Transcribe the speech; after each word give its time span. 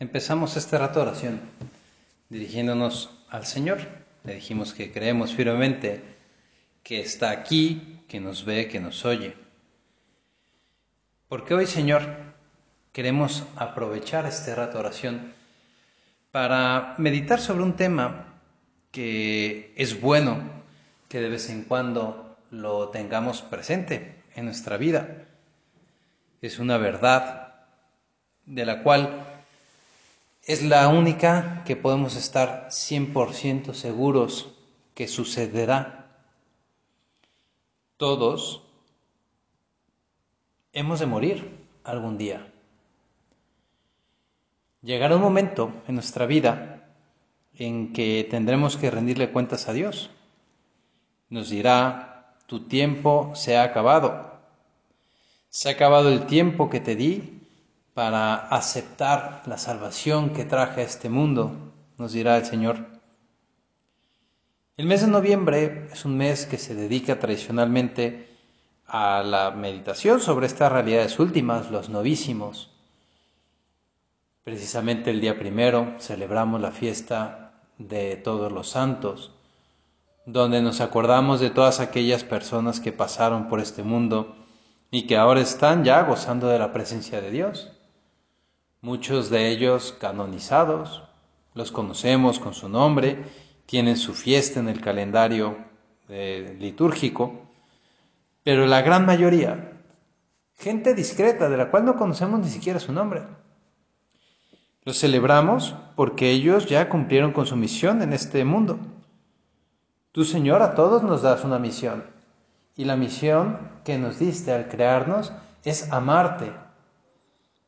Empezamos 0.00 0.56
este 0.56 0.76
rato 0.76 0.98
de 0.98 1.06
oración 1.06 1.40
dirigiéndonos 2.28 3.10
al 3.30 3.46
Señor. 3.46 3.78
Le 4.24 4.34
dijimos 4.34 4.74
que 4.74 4.90
creemos 4.90 5.34
firmemente 5.34 6.02
que 6.82 7.00
está 7.00 7.30
aquí, 7.30 8.00
que 8.08 8.18
nos 8.18 8.44
ve, 8.44 8.66
que 8.66 8.80
nos 8.80 9.04
oye. 9.04 9.36
Porque 11.28 11.54
hoy, 11.54 11.66
Señor, 11.66 12.02
queremos 12.92 13.44
aprovechar 13.54 14.26
este 14.26 14.52
rato 14.54 14.74
de 14.74 14.80
oración 14.80 15.32
para 16.32 16.96
meditar 16.98 17.40
sobre 17.40 17.62
un 17.62 17.76
tema 17.76 18.40
que 18.90 19.72
es 19.76 20.00
bueno 20.00 20.42
que 21.08 21.20
de 21.20 21.28
vez 21.28 21.48
en 21.50 21.62
cuando 21.62 22.36
lo 22.50 22.88
tengamos 22.88 23.42
presente 23.42 24.24
en 24.34 24.46
nuestra 24.46 24.76
vida. 24.76 25.28
Es 26.42 26.58
una 26.58 26.78
verdad 26.78 27.54
de 28.44 28.66
la 28.66 28.82
cual 28.82 29.33
es 30.46 30.62
la 30.62 30.88
única 30.88 31.62
que 31.64 31.76
podemos 31.76 32.16
estar 32.16 32.68
100% 32.68 33.72
seguros 33.72 34.54
que 34.94 35.08
sucederá. 35.08 36.18
Todos 37.96 38.62
hemos 40.72 41.00
de 41.00 41.06
morir 41.06 41.66
algún 41.82 42.18
día. 42.18 42.52
Llegará 44.82 45.16
un 45.16 45.22
momento 45.22 45.72
en 45.88 45.94
nuestra 45.94 46.26
vida 46.26 46.92
en 47.54 47.94
que 47.94 48.26
tendremos 48.30 48.76
que 48.76 48.90
rendirle 48.90 49.32
cuentas 49.32 49.68
a 49.68 49.72
Dios. 49.72 50.10
Nos 51.30 51.48
dirá, 51.48 52.36
tu 52.46 52.68
tiempo 52.68 53.32
se 53.34 53.56
ha 53.56 53.62
acabado. 53.62 54.40
Se 55.48 55.70
ha 55.70 55.72
acabado 55.72 56.10
el 56.10 56.26
tiempo 56.26 56.68
que 56.68 56.80
te 56.80 56.96
di 56.96 57.33
para 57.94 58.48
aceptar 58.48 59.42
la 59.46 59.56
salvación 59.56 60.30
que 60.30 60.44
traje 60.44 60.80
a 60.80 60.84
este 60.84 61.08
mundo, 61.08 61.52
nos 61.96 62.12
dirá 62.12 62.36
el 62.36 62.44
Señor. 62.44 62.78
El 64.76 64.86
mes 64.86 65.02
de 65.02 65.06
noviembre 65.06 65.86
es 65.92 66.04
un 66.04 66.16
mes 66.16 66.46
que 66.46 66.58
se 66.58 66.74
dedica 66.74 67.20
tradicionalmente 67.20 68.28
a 68.88 69.22
la 69.22 69.52
meditación 69.52 70.20
sobre 70.20 70.46
estas 70.46 70.72
realidades 70.72 71.20
últimas, 71.20 71.70
los 71.70 71.88
novísimos. 71.88 72.72
Precisamente 74.42 75.12
el 75.12 75.20
día 75.20 75.38
primero 75.38 75.94
celebramos 76.00 76.60
la 76.60 76.72
fiesta 76.72 77.52
de 77.78 78.16
todos 78.16 78.50
los 78.50 78.68
santos, 78.68 79.30
donde 80.26 80.60
nos 80.60 80.80
acordamos 80.80 81.38
de 81.38 81.50
todas 81.50 81.78
aquellas 81.78 82.24
personas 82.24 82.80
que 82.80 82.90
pasaron 82.90 83.48
por 83.48 83.60
este 83.60 83.84
mundo 83.84 84.34
y 84.90 85.06
que 85.06 85.16
ahora 85.16 85.40
están 85.40 85.84
ya 85.84 86.02
gozando 86.02 86.48
de 86.48 86.58
la 86.58 86.72
presencia 86.72 87.20
de 87.20 87.30
Dios 87.30 87.73
muchos 88.84 89.30
de 89.30 89.48
ellos 89.48 89.96
canonizados, 89.98 91.02
los 91.54 91.72
conocemos 91.72 92.38
con 92.38 92.52
su 92.52 92.68
nombre, 92.68 93.24
tienen 93.64 93.96
su 93.96 94.12
fiesta 94.12 94.60
en 94.60 94.68
el 94.68 94.82
calendario 94.82 95.56
eh, 96.10 96.54
litúrgico, 96.60 97.32
pero 98.42 98.66
la 98.66 98.82
gran 98.82 99.06
mayoría, 99.06 99.72
gente 100.58 100.92
discreta 100.92 101.48
de 101.48 101.56
la 101.56 101.70
cual 101.70 101.86
no 101.86 101.96
conocemos 101.96 102.40
ni 102.40 102.50
siquiera 102.50 102.78
su 102.78 102.92
nombre. 102.92 103.22
Los 104.82 104.98
celebramos 105.00 105.74
porque 105.96 106.30
ellos 106.30 106.66
ya 106.66 106.90
cumplieron 106.90 107.32
con 107.32 107.46
su 107.46 107.56
misión 107.56 108.02
en 108.02 108.12
este 108.12 108.44
mundo. 108.44 108.78
Tú, 110.12 110.24
Señor, 110.24 110.60
a 110.60 110.74
todos 110.74 111.02
nos 111.02 111.22
das 111.22 111.42
una 111.42 111.58
misión. 111.58 112.04
Y 112.76 112.84
la 112.84 112.96
misión 112.96 113.58
que 113.82 113.96
nos 113.96 114.18
diste 114.18 114.52
al 114.52 114.68
crearnos 114.68 115.32
es 115.64 115.90
amarte, 115.90 116.52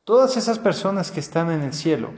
todas 0.07 0.37
esas 0.37 0.61
personas 0.61 1.11
que 1.11 1.19
están 1.19 1.51
en 1.51 1.63
el 1.63 1.75
cielo, 1.75 2.13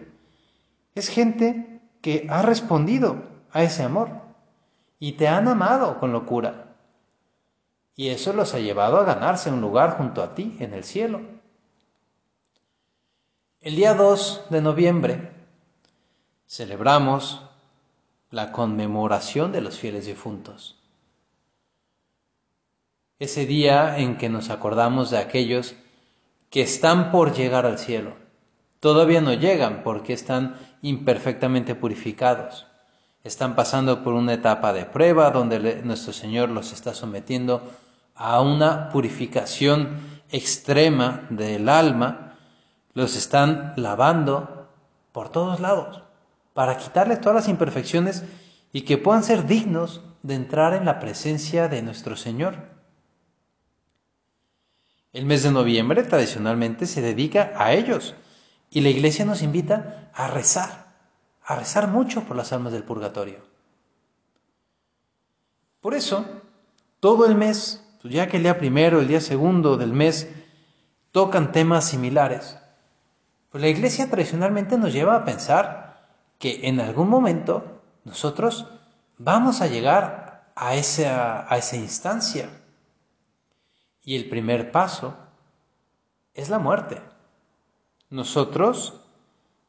es 0.94 1.08
gente 1.08 1.80
que 2.02 2.26
ha 2.28 2.42
respondido 2.42 3.22
a 3.50 3.62
ese 3.62 3.82
amor 3.82 4.10
y 5.00 5.12
te 5.12 5.26
han 5.26 5.48
amado 5.48 5.98
con 5.98 6.12
locura. 6.12 6.76
Y 7.96 8.10
eso 8.10 8.34
los 8.34 8.52
ha 8.52 8.58
llevado 8.58 8.98
a 8.98 9.04
ganarse 9.04 9.50
un 9.50 9.62
lugar 9.62 9.96
junto 9.96 10.22
a 10.22 10.34
ti 10.34 10.54
en 10.60 10.74
el 10.74 10.84
cielo. 10.84 11.22
El 13.62 13.74
día 13.74 13.94
2 13.94 14.48
de 14.50 14.60
noviembre 14.60 15.32
celebramos 16.46 17.42
la 18.30 18.52
conmemoración 18.52 19.50
de 19.50 19.62
los 19.62 19.78
fieles 19.78 20.04
difuntos. 20.04 20.76
Ese 23.18 23.46
día 23.46 23.98
en 23.98 24.18
que 24.18 24.28
nos 24.28 24.50
acordamos 24.50 25.10
de 25.10 25.16
aquellos 25.16 25.74
que 26.50 26.62
están 26.62 27.10
por 27.10 27.34
llegar 27.34 27.66
al 27.66 27.78
cielo. 27.78 28.14
Todavía 28.80 29.20
no 29.20 29.32
llegan 29.32 29.82
porque 29.82 30.12
están 30.12 30.56
imperfectamente 30.82 31.74
purificados. 31.74 32.66
Están 33.24 33.56
pasando 33.56 34.02
por 34.04 34.14
una 34.14 34.34
etapa 34.34 34.72
de 34.72 34.84
prueba 34.84 35.30
donde 35.30 35.82
nuestro 35.82 36.12
Señor 36.12 36.48
los 36.48 36.72
está 36.72 36.94
sometiendo 36.94 37.70
a 38.14 38.40
una 38.40 38.88
purificación 38.90 40.00
extrema 40.30 41.26
del 41.30 41.68
alma. 41.68 42.36
Los 42.94 43.16
están 43.16 43.74
lavando 43.76 44.68
por 45.12 45.30
todos 45.30 45.60
lados 45.60 46.02
para 46.54 46.76
quitarles 46.76 47.20
todas 47.20 47.36
las 47.36 47.48
imperfecciones 47.48 48.24
y 48.72 48.82
que 48.82 48.98
puedan 48.98 49.22
ser 49.22 49.46
dignos 49.46 50.00
de 50.22 50.34
entrar 50.34 50.74
en 50.74 50.84
la 50.84 50.98
presencia 50.98 51.68
de 51.68 51.82
nuestro 51.82 52.16
Señor. 52.16 52.77
El 55.12 55.24
mes 55.24 55.42
de 55.42 55.50
noviembre 55.50 56.02
tradicionalmente 56.02 56.86
se 56.86 57.00
dedica 57.00 57.52
a 57.56 57.72
ellos 57.72 58.14
y 58.70 58.82
la 58.82 58.90
iglesia 58.90 59.24
nos 59.24 59.42
invita 59.42 60.10
a 60.12 60.28
rezar, 60.28 60.94
a 61.42 61.56
rezar 61.56 61.88
mucho 61.88 62.24
por 62.24 62.36
las 62.36 62.52
almas 62.52 62.72
del 62.72 62.84
purgatorio. 62.84 63.38
Por 65.80 65.94
eso, 65.94 66.26
todo 67.00 67.24
el 67.24 67.36
mes, 67.36 67.82
pues 68.02 68.12
ya 68.12 68.28
que 68.28 68.36
el 68.36 68.42
día 68.42 68.58
primero, 68.58 69.00
el 69.00 69.08
día 69.08 69.22
segundo 69.22 69.78
del 69.78 69.92
mes, 69.92 70.28
tocan 71.10 71.52
temas 71.52 71.86
similares, 71.86 72.58
pues 73.50 73.62
la 73.62 73.68
iglesia 73.68 74.10
tradicionalmente 74.10 74.76
nos 74.76 74.92
lleva 74.92 75.16
a 75.16 75.24
pensar 75.24 76.06
que 76.38 76.68
en 76.68 76.80
algún 76.80 77.08
momento 77.08 77.80
nosotros 78.04 78.66
vamos 79.16 79.62
a 79.62 79.68
llegar 79.68 80.52
a 80.54 80.74
esa, 80.74 81.50
a 81.50 81.56
esa 81.56 81.76
instancia 81.76 82.50
y 84.08 84.16
el 84.16 84.26
primer 84.26 84.72
paso 84.72 85.14
es 86.32 86.48
la 86.48 86.58
muerte. 86.58 87.02
Nosotros 88.08 89.02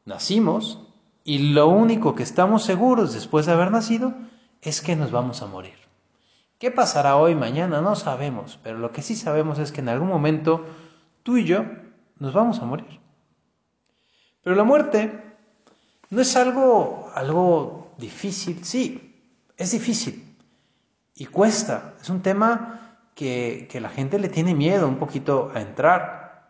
nacimos 0.05 0.79
y 1.25 1.51
lo 1.51 1.67
único 1.67 2.15
que 2.15 2.23
estamos 2.23 2.63
seguros 2.63 3.11
después 3.11 3.45
de 3.45 3.51
haber 3.51 3.69
nacido 3.69 4.13
es 4.61 4.79
que 4.79 4.95
nos 4.95 5.11
vamos 5.11 5.41
a 5.41 5.47
morir. 5.47 5.73
¿Qué 6.57 6.71
pasará 6.71 7.17
hoy, 7.17 7.35
mañana? 7.35 7.81
No 7.81 7.97
sabemos, 7.97 8.57
pero 8.63 8.77
lo 8.77 8.93
que 8.93 9.01
sí 9.01 9.17
sabemos 9.17 9.59
es 9.59 9.73
que 9.73 9.81
en 9.81 9.89
algún 9.89 10.07
momento 10.07 10.65
tú 11.23 11.35
y 11.35 11.43
yo 11.43 11.65
nos 12.17 12.33
vamos 12.33 12.59
a 12.59 12.65
morir. 12.65 12.97
Pero 14.41 14.55
la 14.55 14.63
muerte 14.63 15.21
no 16.11 16.21
es 16.21 16.37
algo, 16.37 17.11
algo 17.13 17.91
difícil, 17.97 18.63
sí, 18.63 19.19
es 19.57 19.71
difícil 19.71 20.33
y 21.13 21.25
cuesta, 21.25 21.95
es 22.01 22.09
un 22.09 22.21
tema 22.21 22.78
que, 23.19 23.79
la 23.81 23.89
gente 23.89 24.17
le 24.17 24.29
tiene 24.29 24.55
miedo 24.55 24.87
un 24.87 24.95
poquito 24.95 25.51
a 25.53 25.59
entrar 25.59 26.47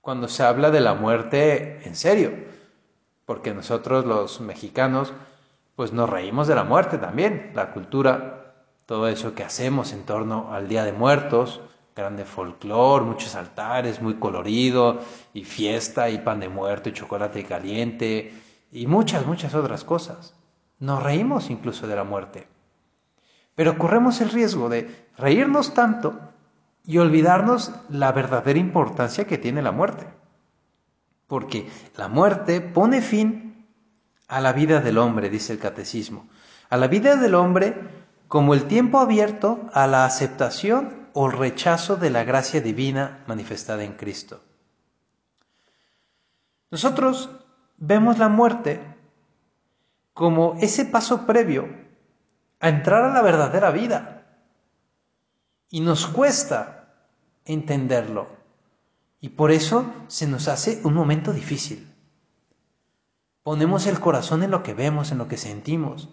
cuando 0.00 0.26
se 0.26 0.42
habla 0.42 0.72
de 0.72 0.80
la 0.80 0.94
muerte 0.94 1.86
en 1.86 1.94
serio, 1.94 2.32
porque 3.24 3.54
nosotros 3.54 4.04
los 4.04 4.40
mexicanos 4.40 5.12
pues 5.76 5.92
nos 5.92 6.10
reímos 6.10 6.48
de 6.48 6.56
la 6.56 6.64
muerte 6.64 6.98
también, 6.98 7.52
la 7.54 7.70
cultura, 7.70 8.54
todo 8.86 9.06
eso 9.06 9.36
que 9.36 9.44
hacemos 9.44 9.92
en 9.92 10.02
torno 10.02 10.52
al 10.52 10.66
Día 10.66 10.82
de 10.82 10.92
Muertos, 10.92 11.60
grande 11.94 12.24
folclore, 12.24 13.04
muchos 13.04 13.36
altares, 13.36 14.02
muy 14.02 14.14
colorido, 14.14 14.98
y 15.32 15.44
fiesta, 15.44 16.10
y 16.10 16.18
pan 16.18 16.40
de 16.40 16.48
muerto, 16.48 16.88
y 16.88 16.92
chocolate 16.92 17.44
caliente, 17.44 18.32
y 18.72 18.88
muchas, 18.88 19.26
muchas 19.26 19.54
otras 19.54 19.84
cosas. 19.84 20.34
Nos 20.80 21.00
reímos 21.00 21.50
incluso 21.50 21.86
de 21.86 21.94
la 21.94 22.02
muerte. 22.02 22.48
Pero 23.58 23.76
corremos 23.76 24.20
el 24.20 24.30
riesgo 24.30 24.68
de 24.68 25.08
reírnos 25.16 25.74
tanto 25.74 26.16
y 26.86 26.98
olvidarnos 26.98 27.72
la 27.88 28.12
verdadera 28.12 28.60
importancia 28.60 29.26
que 29.26 29.36
tiene 29.36 29.62
la 29.62 29.72
muerte. 29.72 30.06
Porque 31.26 31.68
la 31.96 32.06
muerte 32.06 32.60
pone 32.60 33.02
fin 33.02 33.66
a 34.28 34.40
la 34.40 34.52
vida 34.52 34.80
del 34.80 34.96
hombre, 34.96 35.28
dice 35.28 35.52
el 35.52 35.58
catecismo. 35.58 36.28
A 36.70 36.76
la 36.76 36.86
vida 36.86 37.16
del 37.16 37.34
hombre 37.34 37.74
como 38.28 38.54
el 38.54 38.68
tiempo 38.68 39.00
abierto 39.00 39.68
a 39.72 39.88
la 39.88 40.04
aceptación 40.04 41.08
o 41.12 41.28
rechazo 41.28 41.96
de 41.96 42.10
la 42.10 42.22
gracia 42.22 42.60
divina 42.60 43.24
manifestada 43.26 43.82
en 43.82 43.94
Cristo. 43.94 44.40
Nosotros 46.70 47.28
vemos 47.76 48.18
la 48.18 48.28
muerte 48.28 48.80
como 50.14 50.54
ese 50.60 50.84
paso 50.84 51.26
previo 51.26 51.87
a 52.60 52.68
entrar 52.68 53.04
a 53.04 53.12
la 53.12 53.22
verdadera 53.22 53.70
vida. 53.70 54.26
Y 55.70 55.80
nos 55.80 56.06
cuesta 56.06 56.94
entenderlo. 57.44 58.28
Y 59.20 59.30
por 59.30 59.50
eso 59.50 59.92
se 60.06 60.26
nos 60.26 60.48
hace 60.48 60.80
un 60.84 60.94
momento 60.94 61.32
difícil. 61.32 61.92
Ponemos 63.42 63.86
el 63.86 63.98
corazón 64.00 64.42
en 64.42 64.50
lo 64.50 64.62
que 64.62 64.74
vemos, 64.74 65.10
en 65.10 65.18
lo 65.18 65.28
que 65.28 65.36
sentimos. 65.36 66.08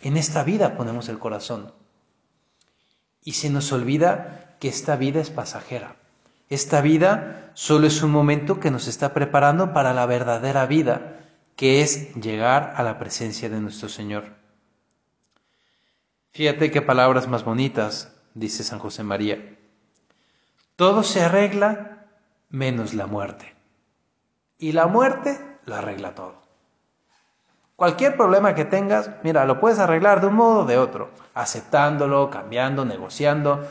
En 0.00 0.16
esta 0.16 0.44
vida 0.44 0.76
ponemos 0.76 1.08
el 1.08 1.18
corazón. 1.18 1.72
Y 3.22 3.32
se 3.32 3.50
nos 3.50 3.72
olvida 3.72 4.56
que 4.60 4.68
esta 4.68 4.96
vida 4.96 5.20
es 5.20 5.30
pasajera. 5.30 5.96
Esta 6.48 6.80
vida 6.80 7.50
solo 7.54 7.88
es 7.88 8.02
un 8.02 8.12
momento 8.12 8.60
que 8.60 8.70
nos 8.70 8.86
está 8.86 9.12
preparando 9.12 9.72
para 9.72 9.92
la 9.92 10.06
verdadera 10.06 10.64
vida, 10.66 11.18
que 11.56 11.82
es 11.82 12.14
llegar 12.14 12.74
a 12.76 12.82
la 12.84 12.98
presencia 12.98 13.48
de 13.48 13.60
nuestro 13.60 13.88
Señor. 13.88 14.36
Fíjate 16.36 16.70
qué 16.70 16.82
palabras 16.82 17.28
más 17.28 17.44
bonitas, 17.44 18.14
dice 18.34 18.62
San 18.62 18.78
José 18.78 19.02
María. 19.02 19.56
Todo 20.76 21.02
se 21.02 21.22
arregla 21.22 22.08
menos 22.50 22.92
la 22.92 23.06
muerte. 23.06 23.56
Y 24.58 24.72
la 24.72 24.86
muerte 24.86 25.40
lo 25.64 25.76
arregla 25.76 26.14
todo. 26.14 26.34
Cualquier 27.74 28.18
problema 28.18 28.54
que 28.54 28.66
tengas, 28.66 29.12
mira, 29.22 29.46
lo 29.46 29.58
puedes 29.58 29.78
arreglar 29.78 30.20
de 30.20 30.26
un 30.26 30.34
modo 30.34 30.60
o 30.60 30.64
de 30.66 30.76
otro, 30.76 31.10
aceptándolo, 31.32 32.28
cambiando, 32.28 32.84
negociando, 32.84 33.66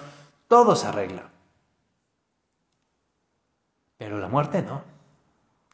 todo 0.47 0.75
se 0.75 0.87
arregla. 0.87 1.29
Pero 3.99 4.17
la 4.17 4.27
muerte 4.27 4.63
no. 4.63 4.81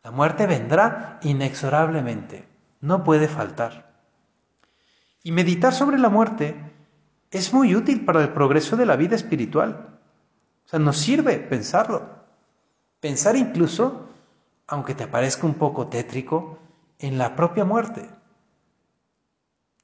La 0.04 0.12
muerte 0.12 0.46
vendrá 0.46 1.20
inexorablemente, 1.22 2.50
no 2.82 3.06
puede 3.06 3.30
faltar. 3.30 3.94
Y 5.24 5.32
meditar 5.32 5.74
sobre 5.74 5.98
la 5.98 6.10
muerte 6.10 6.71
es 7.32 7.54
muy 7.54 7.76
útil 7.76 8.06
para 8.06 8.22
el 8.22 8.30
progreso 8.30 8.76
de 8.76 8.86
la 8.86 8.98
vida 8.98 9.16
espiritual. 9.16 10.00
O 10.66 10.68
sea, 10.68 10.80
nos 10.80 10.98
sirve 10.98 11.38
pensarlo. 11.38 12.10
Pensar 13.00 13.36
incluso, 13.36 14.10
aunque 14.68 14.94
te 14.94 15.08
parezca 15.08 15.48
un 15.48 15.56
poco 15.56 15.88
tétrico, 15.88 16.60
en 17.00 17.18
la 17.18 17.36
propia 17.36 17.66
muerte. 17.66 18.08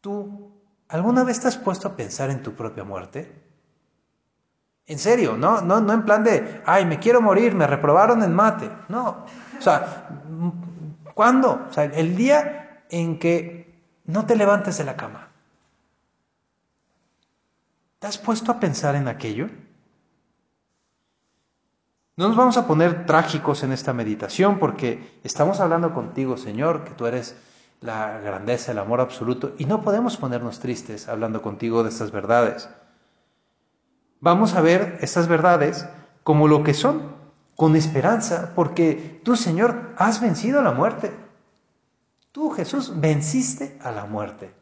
¿Tú 0.02 0.52
alguna 0.90 1.24
vez 1.24 1.40
te 1.40 1.48
has 1.48 1.58
puesto 1.58 1.88
a 1.88 1.96
pensar 1.96 2.30
en 2.30 2.44
tu 2.44 2.54
propia 2.54 2.84
muerte? 2.84 3.44
En 4.86 5.00
serio, 5.00 5.36
no, 5.36 5.62
no, 5.62 5.82
no 5.82 5.94
en 5.94 6.06
plan 6.06 6.24
de, 6.24 6.62
ay, 6.66 6.86
me 6.86 7.00
quiero 7.00 7.22
morir, 7.22 7.56
me 7.56 7.68
reprobaron 7.68 8.24
en 8.24 8.34
mate. 8.34 8.70
No. 8.88 9.26
O 9.58 9.62
sea, 9.62 10.10
¿cuándo? 11.14 11.66
O 11.70 11.74
sea, 11.74 11.86
el 11.86 12.16
día 12.16 12.84
en 12.90 13.20
que 13.20 13.82
no 14.06 14.26
te 14.26 14.36
levantes 14.36 14.78
de 14.78 14.86
la 14.86 14.96
cama. 14.96 15.27
¿Te 18.00 18.08
has 18.08 18.18
puesto 18.18 18.52
a 18.52 18.60
pensar 18.60 18.96
en 18.96 19.08
aquello? 19.08 19.50
No 22.16 22.28
nos 22.28 22.38
vamos 22.38 22.58
a 22.58 22.68
poner 22.68 23.06
trágicos 23.06 23.64
en 23.64 23.72
esta 23.72 23.94
meditación 23.94 24.60
porque 24.60 25.20
estamos 25.24 25.60
hablando 25.60 25.94
contigo, 25.94 26.38
Señor, 26.38 26.84
que 26.84 26.92
tú 26.92 27.08
eres 27.08 27.36
la 27.82 28.20
grandeza, 28.20 28.72
el 28.72 28.80
amor 28.80 29.02
absoluto, 29.02 29.54
y 29.58 29.66
no 29.66 29.82
podemos 29.82 30.18
ponernos 30.18 30.60
tristes 30.60 31.08
hablando 31.08 31.42
contigo 31.42 31.84
de 31.84 31.90
estas 31.90 32.12
verdades. 32.12 32.70
Vamos 34.20 34.56
a 34.56 34.62
ver 34.62 34.98
estas 35.02 35.28
verdades 35.28 35.88
como 36.24 36.48
lo 36.48 36.64
que 36.64 36.74
son, 36.74 37.16
con 37.56 37.76
esperanza, 37.76 38.54
porque 38.56 39.22
tú, 39.24 39.36
Señor, 39.36 39.94
has 39.98 40.22
vencido 40.22 40.60
a 40.60 40.64
la 40.64 40.72
muerte. 40.72 41.12
Tú, 42.32 42.50
Jesús, 42.52 43.00
venciste 43.00 43.78
a 43.82 43.92
la 43.92 44.06
muerte. 44.06 44.54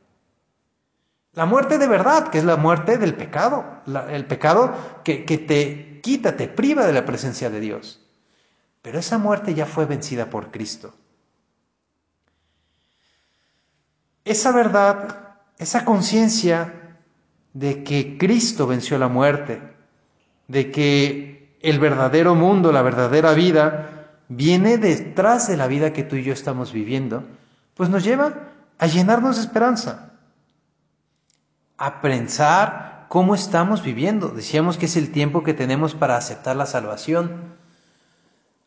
La 1.36 1.46
muerte 1.46 1.78
de 1.78 1.88
verdad, 1.88 2.30
que 2.30 2.38
es 2.38 2.46
la 2.46 2.56
muerte 2.56 2.98
del 2.98 3.14
pecado, 3.14 3.66
el 4.10 4.26
pecado 4.26 4.74
que, 5.04 5.26
que 5.26 5.38
te 5.38 6.00
quita, 6.02 6.36
te 6.36 6.48
priva 6.48 6.88
de 6.88 6.94
la 6.94 7.06
presencia 7.06 7.50
de 7.50 7.60
Dios. 7.60 8.02
Pero 8.82 9.00
esa 9.00 9.18
muerte 9.18 9.54
ya 9.54 9.66
fue 9.66 9.86
vencida 9.86 10.30
por 10.30 10.52
Cristo. 10.52 10.94
esa 14.26 14.52
verdad, 14.52 15.38
esa 15.60 15.86
conciencia 15.86 16.98
de 17.54 17.84
que 17.84 18.18
Cristo 18.18 18.68
venció 18.68 18.98
la 18.98 19.08
muerte, 19.08 19.62
de 20.48 20.72
que 20.72 21.58
el 21.62 21.80
verdadero 21.80 22.36
mundo, 22.36 22.72
la 22.72 22.82
verdadera 22.82 23.34
vida, 23.34 24.08
viene 24.28 24.78
detrás 24.78 25.48
de 25.48 25.56
la 25.56 25.68
vida 25.68 25.94
que 25.94 26.04
tú 26.04 26.16
y 26.16 26.24
yo 26.24 26.34
estamos 26.34 26.74
viviendo, 26.74 27.24
pues 27.76 27.90
nos 27.90 28.04
lleva 28.04 28.34
a 28.80 28.88
llenarnos 28.88 29.38
de 29.38 29.44
esperanza, 29.44 30.14
a 31.78 32.02
pensar 32.02 33.06
cómo 33.10 33.36
estamos 33.36 33.84
viviendo. 33.84 34.30
Decíamos 34.30 34.78
que 34.78 34.86
es 34.86 34.96
el 34.96 35.12
tiempo 35.12 35.44
que 35.44 35.54
tenemos 35.54 35.94
para 35.96 36.18
aceptar 36.18 36.56
la 36.56 36.66
salvación. 36.66 37.56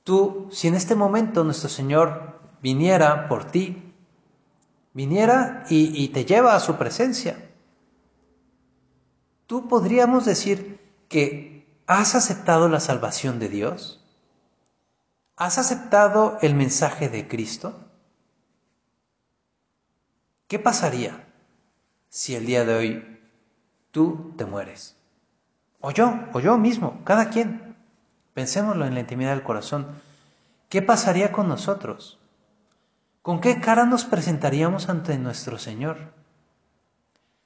Tú, 0.05 0.49
si 0.51 0.69
en 0.69 0.75
este 0.75 0.95
momento 0.95 1.45
nuestro 1.45 1.69
Señor 1.69 2.41
viniera 2.63 3.29
por 3.29 3.45
ti, 3.45 3.93
viniera 4.95 5.65
y, 5.69 6.09
te 6.09 6.25
lleva 6.25 6.55
a 6.55 6.61
su 6.61 6.77
presencia. 6.77 7.51
¿Tú 9.47 9.69
podríamos 9.69 10.25
decir 10.25 10.81
que 11.09 11.67
has 11.87 12.15
aceptado 12.15 12.69
la 12.69 12.81
salvación 12.81 13.39
de 13.39 13.49
Dios? 13.49 14.05
¿Has 15.37 15.59
aceptado 15.59 16.39
el 16.43 16.55
mensaje 16.55 17.09
de 17.09 17.29
Cristo? 17.29 17.79
¿Qué 20.49 20.59
pasaría 20.59 21.28
si 22.09 22.35
el 22.35 22.47
día 22.47 22.65
de 22.65 22.75
hoy 22.75 23.19
tú 23.91 24.35
te 24.37 24.45
mueres? 24.45 24.97
O 25.81 25.91
yo, 25.91 26.19
o 26.33 26.41
yo 26.41 26.59
mismo, 26.59 27.01
cada 27.05 27.31
quien. 27.31 27.77
Pensémoslo 28.35 28.87
en 28.87 28.95
la 28.95 29.01
intimidad 29.01 29.31
del 29.31 29.43
corazón. 29.43 29.87
¿Qué 30.69 30.83
pasaría 30.83 31.33
con 31.33 31.49
nosotros? 31.49 32.19
¿Con 33.23 33.41
qué 33.41 33.61
cara 33.61 33.85
nos 33.85 34.05
presentaríamos 34.05 34.89
ante 34.89 35.19
nuestro 35.19 35.59
Señor? 35.59 36.13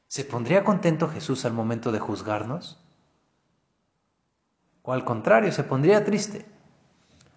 ¿Se 0.08 0.24
pondría 0.24 0.64
contento 0.64 1.08
Jesús 1.08 1.44
al 1.44 1.52
momento 1.52 1.92
de 1.92 1.98
juzgarnos? 1.98 2.78
¿O 4.82 4.92
al 4.92 5.04
contrario, 5.04 5.52
se 5.52 5.64
pondría 5.64 6.04
triste 6.04 6.46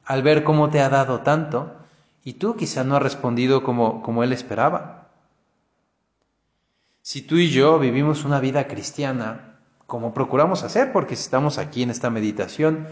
al 0.06 0.24
ver 0.24 0.44
cómo 0.44 0.70
te 0.70 0.82
ha 0.82 0.90
dado 0.90 1.22
tanto 1.22 1.76
y 2.24 2.34
tú 2.34 2.56
quizá 2.56 2.84
no 2.84 2.96
has 2.96 3.04
respondido 3.04 3.64
como, 3.64 4.02
como 4.02 4.24
Él 4.24 4.34
esperaba? 4.34 4.95
Si 7.08 7.22
tú 7.22 7.36
y 7.36 7.52
yo 7.52 7.78
vivimos 7.78 8.26
una 8.26 8.40
vida 8.40 8.68
cristiana, 8.68 9.60
como 9.86 10.12
procuramos 10.12 10.64
hacer, 10.64 10.92
porque 10.92 11.14
estamos 11.14 11.60
aquí 11.60 11.84
en 11.84 11.92
esta 11.92 12.10
meditación, 12.10 12.88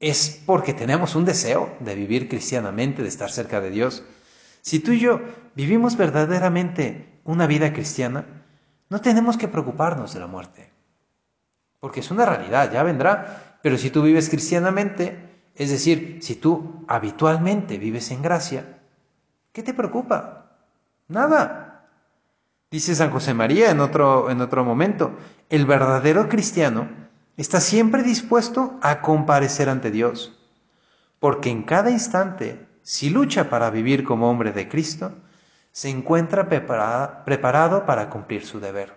es 0.00 0.42
porque 0.44 0.74
tenemos 0.74 1.14
un 1.14 1.24
deseo 1.24 1.72
de 1.78 1.94
vivir 1.94 2.28
cristianamente, 2.28 3.02
de 3.02 3.08
estar 3.08 3.30
cerca 3.30 3.60
de 3.60 3.70
Dios, 3.70 4.02
si 4.62 4.80
tú 4.80 4.90
y 4.90 4.98
yo 4.98 5.20
vivimos 5.54 5.96
verdaderamente 5.96 7.20
una 7.22 7.46
vida 7.46 7.72
cristiana, 7.72 8.24
no 8.88 9.00
tenemos 9.00 9.36
que 9.36 9.46
preocuparnos 9.46 10.12
de 10.12 10.18
la 10.18 10.26
muerte, 10.26 10.68
porque 11.78 12.00
es 12.00 12.10
una 12.10 12.26
realidad, 12.26 12.72
ya 12.72 12.82
vendrá, 12.82 13.60
pero 13.62 13.78
si 13.78 13.90
tú 13.90 14.02
vives 14.02 14.28
cristianamente, 14.28 15.16
es 15.54 15.70
decir, 15.70 16.18
si 16.20 16.34
tú 16.34 16.84
habitualmente 16.88 17.78
vives 17.78 18.10
en 18.10 18.22
gracia, 18.22 18.80
¿qué 19.52 19.62
te 19.62 19.72
preocupa? 19.72 20.50
Nada. 21.06 21.65
Dice 22.70 22.94
San 22.94 23.10
José 23.10 23.34
María 23.34 23.70
en 23.70 23.80
otro, 23.80 24.30
en 24.30 24.40
otro 24.40 24.64
momento, 24.64 25.16
el 25.50 25.66
verdadero 25.66 26.28
cristiano 26.28 26.88
está 27.36 27.60
siempre 27.60 28.02
dispuesto 28.02 28.78
a 28.82 29.00
comparecer 29.02 29.68
ante 29.68 29.90
Dios, 29.90 30.36
porque 31.20 31.50
en 31.50 31.62
cada 31.62 31.90
instante 31.90 32.66
si 32.86 33.10
lucha 33.10 33.50
para 33.50 33.68
vivir 33.70 34.04
como 34.04 34.30
hombre 34.30 34.52
de 34.52 34.68
Cristo, 34.68 35.12
se 35.72 35.90
encuentra 35.90 36.48
preparado 36.48 37.84
para 37.84 38.08
cumplir 38.10 38.46
su 38.46 38.60
deber. 38.60 38.94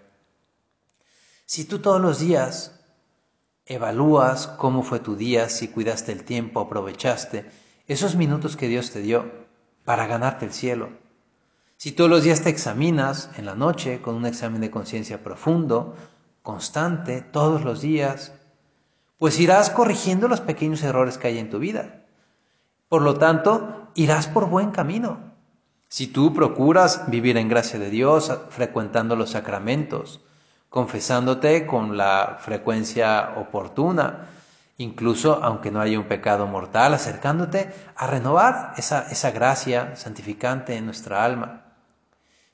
Si 1.48 1.66
tú 1.66 1.80
todos 1.80 2.00
los 2.00 2.20
días 2.20 2.80
evalúas 3.66 4.46
cómo 4.46 4.84
fue 4.84 5.00
tu 5.00 5.16
día, 5.16 5.50
si 5.50 5.70
cuidaste 5.70 6.12
el 6.12 6.24
tiempo, 6.24 6.60
aprovechaste 6.60 7.50
esos 7.88 8.16
minutos 8.16 8.56
que 8.56 8.68
Dios 8.68 8.92
te 8.92 9.02
dio 9.02 9.32
para 9.86 10.06
ganarte 10.06 10.46
el 10.46 10.54
cielo, 10.54 10.90
si 11.80 11.94
todos 11.94 12.10
los 12.10 12.26
días 12.26 12.42
te 12.42 12.50
examinas 12.50 13.30
en 13.38 13.46
la 13.46 13.56
noche 13.56 14.02
con 14.02 14.16
un 14.16 14.26
examen 14.26 14.60
de 14.60 14.70
conciencia 14.70 15.24
profundo, 15.24 15.96
constante, 16.44 17.22
todos 17.22 17.64
los 17.64 17.80
días, 17.80 18.34
pues 19.18 19.40
irás 19.40 19.70
corrigiendo 19.70 20.28
los 20.28 20.42
pequeños 20.42 20.84
errores 20.84 21.18
que 21.18 21.30
hay 21.30 21.38
en 21.38 21.50
tu 21.50 21.58
vida. 21.58 22.02
Por 22.90 23.02
lo 23.02 23.14
tanto, 23.14 23.92
irás 23.96 24.28
por 24.28 24.50
buen 24.50 24.72
camino. 24.72 25.20
Si 25.88 26.08
tú 26.08 26.34
procuras 26.34 27.10
vivir 27.10 27.38
en 27.38 27.48
gracia 27.48 27.80
de 27.80 27.90
Dios, 27.90 28.30
frecuentando 28.50 29.16
los 29.16 29.30
sacramentos, 29.30 30.20
confesándote 30.70 31.66
con 31.66 31.96
la 31.96 32.40
frecuencia 32.42 33.36
oportuna, 33.38 34.28
incluso 34.80 35.42
aunque 35.42 35.72
no 35.72 35.80
haya 35.80 35.98
un 35.98 36.10
pecado 36.10 36.46
mortal, 36.46 36.94
acercándote 36.94 37.74
a 37.96 38.06
renovar 38.06 38.74
esa, 38.76 39.32
gracia 39.32 39.96
santificante 39.96 40.76
en 40.76 40.84
nuestra 40.84 41.24
alma. 41.24 41.68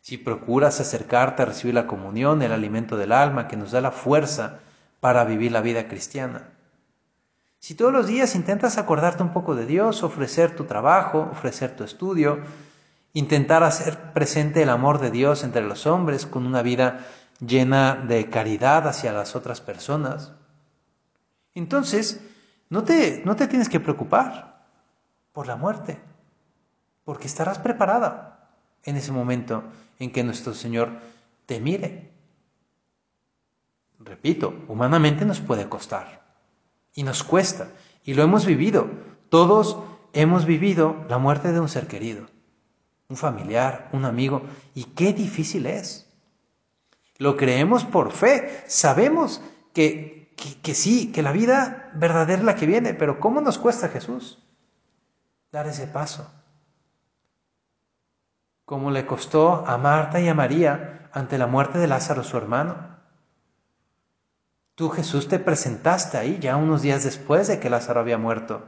Si 0.06 0.20
procuras 0.20 0.80
acercarte 0.80 1.42
a 1.42 1.46
recibir 1.48 1.74
la 1.74 1.88
comunión, 1.88 2.44
el 2.44 2.52
alimento 2.52 2.96
del 2.96 3.12
alma 3.12 3.48
que 3.48 3.58
nos 3.58 3.72
da 3.72 3.82
la 3.82 3.90
fuerza 3.90 4.60
para 5.00 5.26
vivir 5.26 5.52
la 5.52 5.62
vida 5.62 5.88
cristiana. 5.88 6.44
Si 7.58 7.74
todos 7.74 7.92
los 7.92 8.06
días 8.06 8.36
intentas 8.36 8.78
acordarte 8.78 9.24
un 9.24 9.34
poco 9.34 9.56
de 9.56 9.66
Dios, 9.66 10.04
ofrecer 10.04 10.56
tu 10.56 10.66
trabajo, 10.66 11.28
ofrecer 11.32 11.76
tu 11.76 11.84
estudio, 11.84 12.38
intentar 13.14 13.64
hacer 13.64 14.14
presente 14.14 14.62
el 14.62 14.70
amor 14.70 15.00
de 15.00 15.10
Dios 15.10 15.44
entre 15.44 15.64
los 15.64 15.88
hombres 15.88 16.28
con 16.28 16.46
una 16.46 16.62
vida 16.62 17.00
llena 17.40 17.96
de 17.96 18.30
caridad 18.30 18.88
hacia 18.88 19.12
las 19.12 19.36
otras 19.36 19.60
personas. 19.60 20.34
Entonces, 21.56 22.22
no 22.70 22.84
te, 22.84 23.24
no 23.26 23.36
te 23.36 23.48
tienes 23.48 23.70
que 23.70 23.80
preocupar 23.80 24.68
por 25.34 25.48
la 25.48 25.56
muerte, 25.56 26.00
porque 27.06 27.26
estarás 27.26 27.58
preparada 27.58 28.52
en 28.84 28.98
ese 28.98 29.12
momento 29.12 29.64
en 30.00 30.12
que 30.12 30.24
nuestro 30.24 30.54
Señor 30.54 30.90
te 31.46 31.60
mire. 31.60 32.12
Repito, 34.00 34.54
humanamente 34.68 35.25
nos 35.25 35.40
puede 35.40 35.70
costar 35.70 36.25
y 36.94 37.04
nos 37.04 37.24
cuesta 37.24 37.70
y 38.04 38.14
lo 38.14 38.24
hemos 38.24 38.46
vivido. 38.46 38.90
Todos 39.30 39.78
hemos 40.14 40.46
vivido 40.46 41.06
la 41.10 41.18
muerte 41.18 41.52
de 41.52 41.60
un 41.60 41.70
ser 41.70 41.88
querido, 41.88 42.28
un 43.10 43.18
familiar, 43.18 43.90
un 43.92 44.06
amigo, 44.06 44.44
y 44.74 44.86
qué 44.86 45.14
difícil 45.14 45.66
es. 45.66 46.10
Lo 47.18 47.38
creemos 47.38 47.86
por 47.86 48.12
fe, 48.12 48.64
sabemos 48.68 49.42
que, 49.74 50.34
que, 50.62 50.74
sí, 50.74 51.12
que 51.12 51.22
la 51.22 51.32
vida 51.32 51.92
verdadera 51.96 52.40
es 52.40 52.46
la 52.46 52.56
que 52.56 52.66
viene, 52.66 52.94
pero 52.94 53.20
¿cómo 53.20 53.42
nos 53.42 53.58
cuesta 53.58 53.90
Jesús 53.90 54.40
dar 55.52 55.68
ese 55.68 55.88
paso? 55.88 56.30
Como 58.65 58.91
le 58.91 59.05
costó 59.05 59.65
a 59.67 59.77
Marta 59.77 60.19
y 60.19 60.27
a 60.27 60.34
María 60.34 61.10
ante 61.13 61.38
la 61.38 61.48
muerte 61.48 61.77
de 61.77 61.88
Lázaro, 61.88 62.24
su 62.24 62.36
hermano. 62.36 62.75
Tú, 64.75 64.89
Jesús, 64.89 65.27
te 65.27 65.39
presentaste 65.39 66.17
ahí 66.17 66.39
ya 66.39 66.57
unos 66.57 66.81
días 66.81 67.03
después 67.03 67.48
de 67.48 67.60
que 67.60 67.69
Lázaro 67.69 68.01
había 68.01 68.17
muerto. 68.17 68.67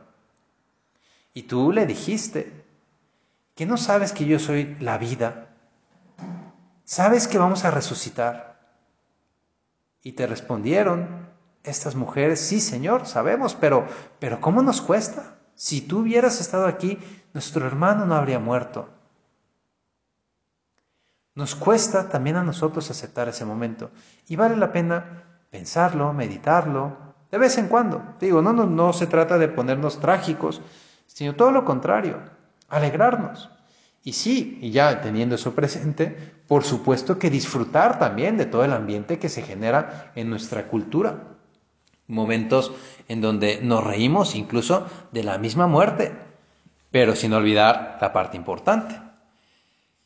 Y 1.34 1.44
tú 1.44 1.72
le 1.72 1.86
dijiste, 1.86 2.66
que 3.58 3.66
no 3.66 3.76
sabes 3.76 4.14
que 4.14 4.26
yo 4.26 4.38
soy 4.38 4.78
la 4.80 5.00
vida, 5.00 5.50
sabes 6.86 7.28
que 7.28 7.40
vamos 7.40 7.66
a 7.66 7.72
resucitar. 7.72 8.60
Y 10.04 10.14
te 10.14 10.28
respondieron 10.28 11.28
estas 11.64 11.96
mujeres, 11.96 12.40
sí, 12.40 12.62
Señor, 12.62 13.08
sabemos, 13.08 13.56
pero, 13.56 13.88
pero 14.20 14.40
¿cómo 14.40 14.62
nos 14.62 14.80
cuesta? 14.80 15.40
Si 15.56 15.82
tú 15.82 16.02
hubieras 16.02 16.40
estado 16.40 16.68
aquí, 16.68 17.00
nuestro 17.34 17.66
hermano 17.66 18.06
no 18.06 18.16
habría 18.16 18.38
muerto. 18.38 18.90
Nos 21.38 21.54
cuesta 21.54 22.10
también 22.10 22.36
a 22.36 22.44
nosotros 22.44 22.90
aceptar 22.90 23.30
ese 23.30 23.46
momento. 23.46 23.92
Y 24.28 24.36
vale 24.36 24.58
la 24.58 24.72
pena 24.72 25.24
pensarlo, 25.52 26.12
meditarlo, 26.12 26.98
de 27.30 27.38
vez 27.38 27.60
en 27.60 27.68
cuando. 27.68 28.16
Digo, 28.20 28.42
no, 28.42 28.54
no, 28.54 28.66
no 28.66 28.92
se 28.92 29.06
trata 29.06 29.38
de 29.38 29.48
ponernos 29.48 30.00
trágicos, 30.00 30.62
sino 31.06 31.36
todo 31.36 31.52
lo 31.52 31.64
contrario, 31.64 32.18
alegrarnos. 32.70 33.52
Y 34.04 34.14
sí, 34.14 34.58
y 34.64 34.72
ya 34.72 35.00
teniendo 35.00 35.36
eso 35.36 35.54
presente, 35.54 36.34
por 36.48 36.64
supuesto 36.64 37.20
que 37.20 37.30
disfrutar 37.30 38.00
también 38.00 38.36
de 38.38 38.48
todo 38.48 38.66
el 38.66 38.74
ambiente 38.74 39.20
que 39.20 39.30
se 39.30 39.44
genera 39.44 40.12
en 40.16 40.32
nuestra 40.32 40.68
cultura. 40.68 41.36
Momentos 42.08 42.72
en 43.10 43.22
donde 43.22 43.60
nos 43.62 43.84
reímos 43.84 44.34
incluso 44.34 44.88
de 45.12 45.24
la 45.24 45.38
misma 45.38 45.68
muerte, 45.68 46.14
pero 46.90 47.16
sin 47.16 47.34
olvidar 47.34 48.00
la 48.02 48.12
parte 48.12 48.38
importante. 48.38 49.07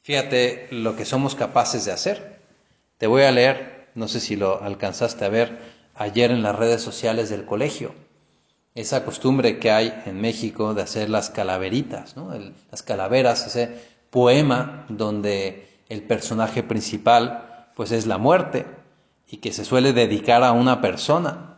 Fíjate 0.01 0.67
lo 0.71 0.95
que 0.95 1.05
somos 1.05 1.35
capaces 1.35 1.85
de 1.85 1.91
hacer. 1.91 2.41
Te 2.97 3.07
voy 3.07 3.23
a 3.23 3.31
leer 3.31 3.81
no 3.95 4.07
sé 4.07 4.19
si 4.19 4.35
lo 4.35 4.61
alcanzaste 4.61 5.25
a 5.25 5.29
ver 5.29 5.59
ayer 5.95 6.31
en 6.31 6.43
las 6.43 6.55
redes 6.55 6.81
sociales 6.81 7.29
del 7.29 7.45
colegio, 7.45 7.93
esa 8.73 9.03
costumbre 9.03 9.59
que 9.59 9.71
hay 9.71 10.01
en 10.05 10.21
México 10.21 10.73
de 10.73 10.81
hacer 10.81 11.09
las 11.09 11.29
calaveritas, 11.29 12.15
las 12.71 12.83
calaveras, 12.83 13.45
ese 13.45 13.75
poema 14.09 14.85
donde 14.87 15.67
el 15.89 16.03
personaje 16.03 16.63
principal 16.63 17.69
pues 17.75 17.91
es 17.91 18.07
la 18.07 18.17
muerte 18.17 18.65
y 19.27 19.37
que 19.37 19.51
se 19.51 19.65
suele 19.65 19.93
dedicar 19.93 20.43
a 20.43 20.53
una 20.53 20.81
persona. 20.81 21.57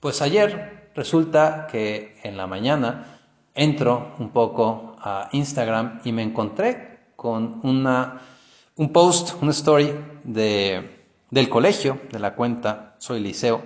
Pues 0.00 0.20
ayer 0.20 0.90
resulta 0.94 1.68
que 1.70 2.18
en 2.22 2.36
la 2.36 2.46
mañana 2.46 3.18
entro 3.54 4.14
un 4.18 4.30
poco 4.30 4.96
a 5.00 5.30
Instagram 5.32 6.00
y 6.04 6.12
me 6.12 6.22
encontré 6.22 6.95
con 7.16 7.60
una, 7.64 8.20
un 8.76 8.92
post, 8.92 9.42
una 9.42 9.50
story 9.50 9.92
de 10.22 10.96
del 11.30 11.48
colegio, 11.48 12.00
de 12.10 12.18
la 12.18 12.34
cuenta 12.34 12.94
Soy 12.98 13.20
Liceo, 13.20 13.62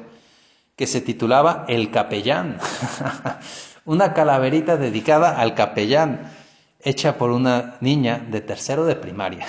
que 0.77 0.87
se 0.87 1.01
titulaba 1.01 1.67
El 1.69 1.91
Capellán. 1.91 2.59
una 3.85 4.15
calaverita 4.15 4.77
dedicada 4.77 5.41
al 5.41 5.55
capellán, 5.55 6.33
hecha 6.83 7.19
por 7.19 7.31
una 7.31 7.77
niña 7.81 8.25
de 8.31 8.41
tercero 8.41 8.87
de 8.87 8.97
primaria. 8.97 9.47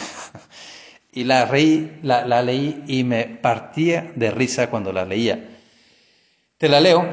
y 1.12 1.24
la, 1.24 1.50
la, 2.04 2.42
leí 2.42 2.84
y 2.88 3.04
me 3.04 3.26
partía 3.26 4.12
de 4.16 4.32
risa 4.32 4.70
cuando 4.70 4.92
la 4.92 5.06
leía. 5.06 5.50
Te 6.58 6.68
la 6.70 6.80
leo 6.80 7.06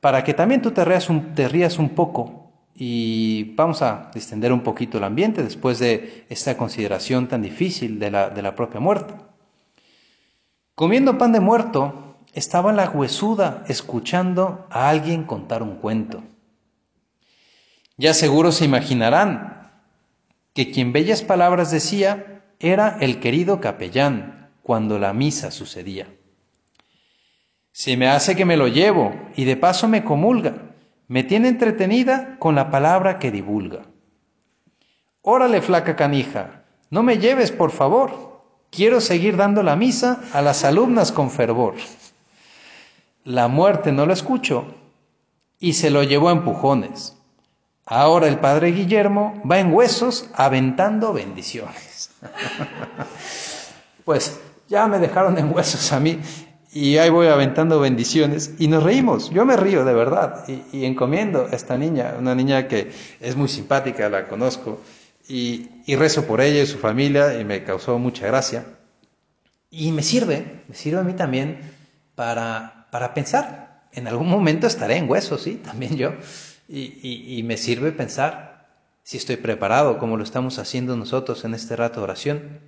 para 0.00 0.22
que 0.22 0.34
también 0.34 0.62
tú 0.62 0.70
te 0.70 0.84
rías 0.84 1.08
un, 1.08 1.34
te 1.34 1.48
rías 1.48 1.78
un 1.78 1.90
poco 1.90 2.37
y 2.80 3.54
vamos 3.56 3.82
a 3.82 4.08
distender 4.14 4.52
un 4.52 4.60
poquito 4.60 4.98
el 4.98 5.04
ambiente 5.04 5.42
después 5.42 5.80
de 5.80 6.24
esta 6.28 6.56
consideración 6.56 7.26
tan 7.26 7.42
difícil 7.42 7.98
de 7.98 8.12
la, 8.12 8.30
de 8.30 8.40
la 8.40 8.54
propia 8.54 8.78
muerte. 8.78 9.14
Comiendo 10.76 11.18
pan 11.18 11.32
de 11.32 11.40
muerto, 11.40 12.18
estaba 12.34 12.72
la 12.72 12.88
huesuda 12.88 13.64
escuchando 13.66 14.68
a 14.70 14.90
alguien 14.90 15.24
contar 15.24 15.64
un 15.64 15.74
cuento. 15.74 16.22
Ya 17.96 18.14
seguro 18.14 18.52
se 18.52 18.64
imaginarán 18.64 19.72
que 20.54 20.70
quien 20.70 20.92
bellas 20.92 21.22
palabras 21.22 21.72
decía 21.72 22.44
era 22.60 22.96
el 23.00 23.18
querido 23.18 23.60
capellán 23.60 24.50
cuando 24.62 25.00
la 25.00 25.12
misa 25.12 25.50
sucedía. 25.50 26.06
Se 27.72 27.96
me 27.96 28.06
hace 28.06 28.36
que 28.36 28.44
me 28.44 28.56
lo 28.56 28.68
llevo 28.68 29.14
y 29.34 29.46
de 29.46 29.56
paso 29.56 29.88
me 29.88 30.04
comulga, 30.04 30.67
me 31.08 31.24
tiene 31.24 31.48
entretenida 31.48 32.36
con 32.38 32.54
la 32.54 32.70
palabra 32.70 33.18
que 33.18 33.30
divulga. 33.30 33.82
Órale, 35.22 35.60
flaca 35.60 35.96
canija, 35.96 36.62
no 36.90 37.02
me 37.02 37.18
lleves, 37.18 37.50
por 37.50 37.70
favor, 37.70 38.28
Quiero 38.70 39.00
seguir 39.00 39.36
dando 39.36 39.62
la 39.62 39.76
misa 39.76 40.20
a 40.32 40.42
las 40.42 40.64
alumnas 40.64 41.10
con 41.10 41.30
fervor. 41.30 41.74
La 43.24 43.48
muerte 43.48 43.92
no 43.92 44.06
lo 44.06 44.12
escuchó 44.12 44.66
y 45.58 45.72
se 45.72 45.90
lo 45.90 46.02
llevó 46.02 46.28
a 46.28 46.32
empujones. 46.32 47.16
Ahora 47.86 48.28
el 48.28 48.38
padre 48.38 48.72
Guillermo 48.72 49.40
va 49.50 49.58
en 49.58 49.72
huesos 49.72 50.28
aventando 50.34 51.12
bendiciones. 51.14 52.10
pues 54.04 54.38
ya 54.68 54.86
me 54.86 54.98
dejaron 54.98 55.38
en 55.38 55.52
huesos 55.54 55.92
a 55.92 56.00
mí 56.00 56.20
y 56.78 56.98
ahí 56.98 57.10
voy 57.10 57.26
aventando 57.26 57.80
bendiciones 57.80 58.52
y 58.58 58.68
nos 58.68 58.84
reímos. 58.84 59.30
Yo 59.30 59.44
me 59.44 59.56
río 59.56 59.84
de 59.84 59.94
verdad 59.94 60.44
y, 60.46 60.62
y 60.78 60.84
encomiendo 60.84 61.48
a 61.50 61.56
esta 61.56 61.76
niña, 61.76 62.14
una 62.16 62.36
niña 62.36 62.68
que 62.68 62.92
es 63.20 63.34
muy 63.34 63.48
simpática, 63.48 64.08
la 64.08 64.28
conozco 64.28 64.80
y, 65.28 65.96
rezo 65.96 66.24
por 66.24 66.40
ella 66.40 66.62
y 66.62 66.66
su 66.66 66.78
familia 66.78 67.40
y 67.40 67.44
me 67.44 67.64
causó 67.64 67.98
mucha 67.98 68.28
gracia. 68.28 68.64
Y 69.70 69.90
me 69.90 70.04
sirve, 70.04 70.62
me 70.68 70.74
sirve 70.76 71.00
a 71.00 71.02
mí 71.02 71.14
también 71.14 71.58
para, 72.14 72.86
para 72.92 73.12
pensar. 73.12 73.82
En 73.92 74.06
algún 74.06 74.28
momento 74.28 74.68
estaré 74.68 74.98
en 74.98 75.10
hueso, 75.10 75.36
sí, 75.36 75.56
también 75.56 75.96
yo. 75.96 76.12
Y, 76.68 77.38
y, 77.38 77.42
me 77.42 77.56
sirve 77.56 77.90
pensar 77.90 78.68
si 79.02 79.16
estoy 79.16 79.36
preparado, 79.36 79.98
como 79.98 80.16
lo 80.16 80.22
estamos 80.22 80.60
haciendo 80.60 80.96
nosotros 80.96 81.44
en 81.44 81.54
este 81.54 81.74
rato 81.74 82.00
de 82.00 82.04
oración. 82.04 82.60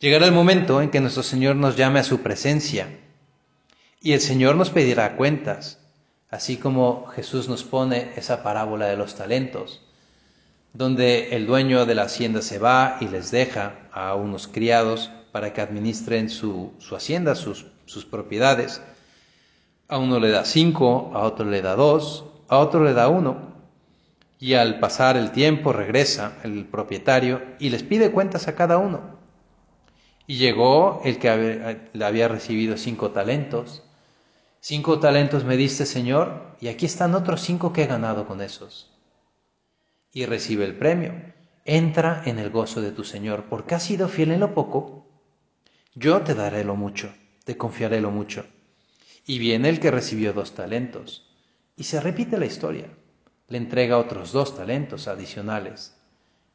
Llegará 0.00 0.26
el 0.26 0.32
momento 0.32 0.82
en 0.82 0.90
que 0.90 1.00
nuestro 1.00 1.22
Señor 1.22 1.56
nos 1.56 1.76
llame 1.76 2.00
a 2.00 2.04
su 2.04 2.20
presencia 2.20 2.98
y 4.00 4.12
el 4.12 4.20
Señor 4.20 4.56
nos 4.56 4.70
pedirá 4.70 5.16
cuentas, 5.16 5.78
así 6.30 6.56
como 6.56 7.06
Jesús 7.08 7.48
nos 7.48 7.62
pone 7.64 8.10
esa 8.16 8.42
parábola 8.42 8.86
de 8.86 8.96
los 8.96 9.14
talentos 9.14 9.82
donde 10.72 11.36
el 11.36 11.46
dueño 11.46 11.84
de 11.86 11.94
la 11.94 12.02
hacienda 12.02 12.42
se 12.42 12.58
va 12.58 12.96
y 13.00 13.08
les 13.08 13.30
deja 13.30 13.74
a 13.92 14.14
unos 14.14 14.46
criados 14.46 15.10
para 15.32 15.52
que 15.52 15.60
administren 15.60 16.30
su, 16.30 16.72
hacienda, 16.94 17.34
sus, 17.34 17.66
sus 17.86 18.04
propiedades. 18.04 18.82
A 19.88 19.98
uno 19.98 20.20
le 20.20 20.30
da 20.30 20.44
cinco, 20.44 21.10
a 21.14 21.20
otro 21.20 21.44
le 21.44 21.62
da 21.62 21.74
dos, 21.74 22.24
a 22.48 22.58
otro 22.58 22.84
le 22.84 22.92
da 22.92 23.08
uno. 23.08 23.50
Y 24.38 24.54
al 24.54 24.78
pasar 24.78 25.16
el 25.16 25.32
tiempo 25.32 25.72
regresa 25.72 26.38
el 26.44 26.64
propietario 26.66 27.42
y 27.58 27.70
les 27.70 27.82
pide 27.82 28.12
cuentas 28.12 28.48
a 28.48 28.54
cada 28.54 28.78
uno. 28.78 29.19
Y 30.30 30.36
llegó 30.36 31.00
el 31.04 31.18
que 31.18 31.88
le 31.92 32.04
había 32.04 32.28
recibido 32.28 32.76
cinco 32.76 33.10
talentos. 33.10 33.82
Cinco 34.60 35.00
talentos 35.00 35.42
me 35.42 35.56
diste, 35.56 35.84
Señor, 35.84 36.54
y 36.60 36.68
aquí 36.68 36.86
están 36.86 37.16
otros 37.16 37.40
cinco 37.40 37.72
que 37.72 37.82
he 37.82 37.86
ganado 37.88 38.28
con 38.28 38.40
esos 38.40 38.92
y 40.12 40.26
recibe 40.26 40.66
el 40.66 40.76
premio. 40.76 41.14
Entra 41.64 42.22
en 42.26 42.38
el 42.38 42.50
gozo 42.50 42.80
de 42.80 42.92
tu 42.92 43.02
Señor, 43.02 43.46
porque 43.50 43.74
has 43.74 43.82
sido 43.82 44.06
fiel 44.06 44.30
en 44.30 44.38
lo 44.38 44.54
poco, 44.54 45.08
yo 45.96 46.20
te 46.22 46.36
daré 46.36 46.62
lo 46.62 46.76
mucho, 46.76 47.12
te 47.44 47.56
confiaré 47.56 48.00
lo 48.00 48.12
mucho. 48.12 48.46
Y 49.26 49.40
viene 49.40 49.68
el 49.68 49.80
que 49.80 49.90
recibió 49.90 50.32
dos 50.32 50.54
talentos, 50.54 51.28
y 51.74 51.82
se 51.82 52.00
repite 52.00 52.38
la 52.38 52.46
historia. 52.46 52.86
Le 53.48 53.58
entrega 53.58 53.98
otros 53.98 54.30
dos 54.30 54.56
talentos 54.56 55.08
adicionales, 55.08 55.96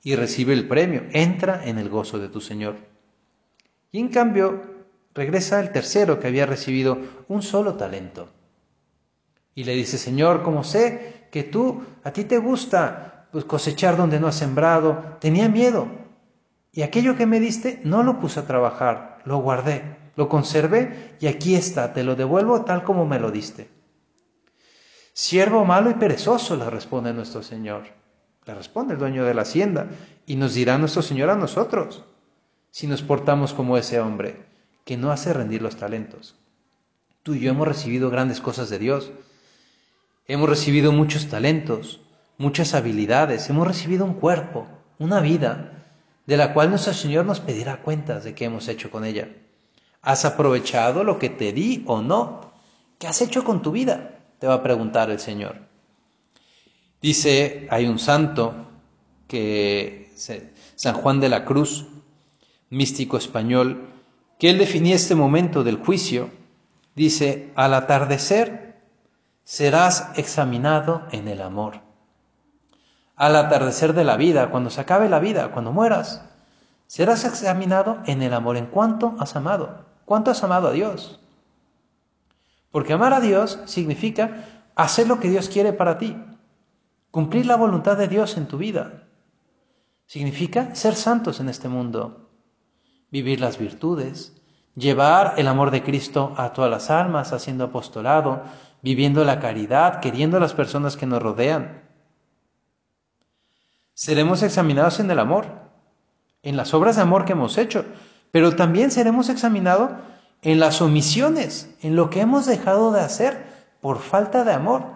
y 0.02 0.16
recibe 0.16 0.54
el 0.54 0.66
premio, 0.66 1.04
entra 1.12 1.68
en 1.68 1.78
el 1.78 1.90
gozo 1.90 2.20
de 2.20 2.30
tu 2.30 2.40
Señor. 2.40 2.95
Y 3.96 4.00
en 4.00 4.10
cambio, 4.10 4.62
regresa 5.14 5.62
el 5.62 5.72
tercero 5.72 6.20
que 6.20 6.28
había 6.28 6.46
recibido 6.46 6.98
un 7.30 7.42
solo 7.42 7.76
talento. 7.76 8.28
Y 9.54 9.64
le 9.64 9.74
dice, 9.74 9.98
Señor, 9.98 10.44
como 10.44 10.66
sé 10.66 11.30
que 11.32 11.44
tú, 11.44 11.82
a 12.04 12.12
ti 12.12 12.26
te 12.26 12.38
gusta 12.38 13.30
pues, 13.32 13.46
cosechar 13.46 13.96
donde 13.96 14.20
no 14.20 14.28
has 14.28 14.36
sembrado, 14.36 15.16
tenía 15.22 15.48
miedo. 15.48 15.88
Y 16.74 16.82
aquello 16.82 17.16
que 17.16 17.26
me 17.26 17.40
diste 17.40 17.80
no 17.86 18.04
lo 18.04 18.20
puse 18.20 18.42
a 18.42 18.46
trabajar, 18.46 19.22
lo 19.24 19.38
guardé, 19.38 19.96
lo 20.18 20.28
conservé 20.28 21.16
y 21.22 21.28
aquí 21.28 21.56
está, 21.56 21.94
te 21.94 22.04
lo 22.04 22.18
devuelvo 22.18 22.66
tal 22.66 22.84
como 22.84 23.06
me 23.06 23.18
lo 23.18 23.32
diste. 23.32 23.70
Siervo 25.14 25.64
malo 25.64 25.90
y 25.90 25.94
perezoso, 25.94 26.58
le 26.58 26.70
responde 26.70 27.14
nuestro 27.14 27.42
Señor. 27.42 27.84
Le 28.46 28.56
responde 28.56 28.96
el 28.96 29.00
dueño 29.00 29.24
de 29.24 29.34
la 29.34 29.44
hacienda 29.44 29.88
y 30.26 30.36
nos 30.36 30.54
dirá 30.54 30.78
nuestro 30.78 31.02
Señor 31.02 31.30
a 31.30 31.38
nosotros 31.38 32.04
si 32.76 32.88
nos 32.88 33.04
portamos 33.04 33.54
como 33.54 33.78
ese 33.78 34.02
hombre 34.02 34.36
que 34.84 34.98
no 34.98 35.14
hace 35.14 35.32
rendir 35.32 35.62
los 35.62 35.78
talentos. 35.78 36.36
Tú 37.24 37.34
y 37.34 37.40
yo 37.40 37.52
hemos 37.52 37.66
recibido 37.66 38.10
grandes 38.10 38.42
cosas 38.42 38.70
de 38.70 38.80
Dios. 38.80 39.14
Hemos 40.28 40.50
recibido 40.50 40.92
muchos 40.92 41.28
talentos, 41.28 42.02
muchas 42.38 42.74
habilidades, 42.74 43.50
hemos 43.50 43.66
recibido 43.66 44.04
un 44.04 44.16
cuerpo, 44.16 44.68
una 45.00 45.22
vida, 45.22 45.86
de 46.26 46.36
la 46.36 46.54
cual 46.54 46.70
nuestro 46.70 46.94
Señor 46.94 47.26
nos 47.26 47.40
pedirá 47.40 47.82
cuentas 47.82 48.26
de 48.26 48.36
qué 48.36 48.44
hemos 48.44 48.68
hecho 48.68 48.92
con 48.92 49.06
ella. 49.06 49.30
¿Has 50.02 50.26
aprovechado 50.26 51.06
lo 51.06 51.18
que 51.18 51.30
te 51.30 51.54
di 51.54 51.82
o 51.88 52.02
no? 52.02 52.52
¿Qué 53.00 53.08
has 53.08 53.22
hecho 53.22 53.46
con 53.46 53.62
tu 53.62 53.72
vida? 53.72 54.20
Te 54.38 54.48
va 54.48 54.56
a 54.56 54.64
preguntar 54.64 55.10
el 55.10 55.20
Señor. 55.20 55.60
Dice, 57.02 57.70
hay 57.72 57.86
un 57.86 58.00
santo 58.00 58.68
que 59.30 60.12
San 60.76 60.96
Juan 60.96 61.22
de 61.22 61.30
la 61.30 61.46
Cruz, 61.46 61.88
místico 62.76 63.18
español, 63.18 63.90
que 64.38 64.50
él 64.50 64.58
definía 64.58 64.96
este 64.96 65.16
momento 65.16 65.64
del 65.64 65.78
juicio, 65.78 66.30
dice, 66.94 67.52
al 67.56 67.74
atardecer 67.74 68.82
serás 69.44 70.10
examinado 70.16 71.04
en 71.12 71.28
el 71.28 71.42
amor. 71.42 71.82
Al 73.16 73.36
atardecer 73.38 73.94
de 73.94 74.04
la 74.04 74.18
vida, 74.18 74.52
cuando 74.52 74.70
se 74.70 74.82
acabe 74.82 75.08
la 75.08 75.20
vida, 75.20 75.52
cuando 75.52 75.72
mueras, 75.72 76.22
serás 76.88 77.24
examinado 77.24 78.00
en 78.06 78.22
el 78.22 78.34
amor. 78.34 78.58
¿En 78.58 78.66
cuánto 78.66 79.16
has 79.20 79.36
amado? 79.36 79.86
¿Cuánto 80.04 80.32
has 80.32 80.44
amado 80.44 80.68
a 80.68 80.72
Dios? 80.72 81.22
Porque 82.72 82.94
amar 82.94 83.14
a 83.14 83.22
Dios 83.22 83.60
significa 83.66 84.44
hacer 84.76 85.08
lo 85.08 85.22
que 85.22 85.30
Dios 85.30 85.48
quiere 85.48 85.72
para 85.72 85.98
ti. 85.98 86.18
Cumplir 87.10 87.46
la 87.46 87.56
voluntad 87.56 87.96
de 87.96 88.10
Dios 88.10 88.36
en 88.36 88.48
tu 88.48 88.58
vida 88.58 89.04
significa 90.06 90.76
ser 90.76 90.96
santos 90.96 91.40
en 91.40 91.48
este 91.50 91.70
mundo, 91.70 92.25
vivir 93.12 93.40
las 93.40 93.58
virtudes, 93.58 94.34
llevar 94.76 95.36
el 95.38 95.48
amor 95.48 95.72
de 95.72 95.84
Cristo 95.84 96.34
a 96.38 96.54
todas 96.54 96.70
las 96.70 96.90
almas, 96.90 97.34
haciendo 97.34 97.66
apostolado, 97.66 98.44
viviendo 98.82 99.24
la 99.24 99.40
caridad, 99.40 100.00
queriendo 100.00 100.38
a 100.38 100.40
las 100.40 100.54
personas 100.54 100.98
que 100.98 101.06
nos 101.06 101.22
rodean. 101.22 101.84
Seremos 103.94 104.44
examinados 104.44 105.00
en 105.00 105.10
el 105.10 105.20
amor, 105.20 105.46
en 106.44 106.58
las 106.58 106.74
obras 106.74 106.96
de 106.98 107.02
amor 107.02 107.26
que 107.26 107.34
hemos 107.34 107.58
hecho, 107.58 107.86
pero 108.32 108.56
también 108.56 108.92
seremos 108.92 109.30
examinados 109.30 109.92
en 110.42 110.60
las 110.60 110.82
omisiones, 110.82 111.74
en 111.82 111.96
lo 111.96 112.10
que 112.10 112.22
hemos 112.22 112.46
dejado 112.46 112.92
de 112.92 113.02
hacer 113.02 113.46
por 113.82 114.00
falta 114.00 114.44
de 114.44 114.54
amor 114.54 114.96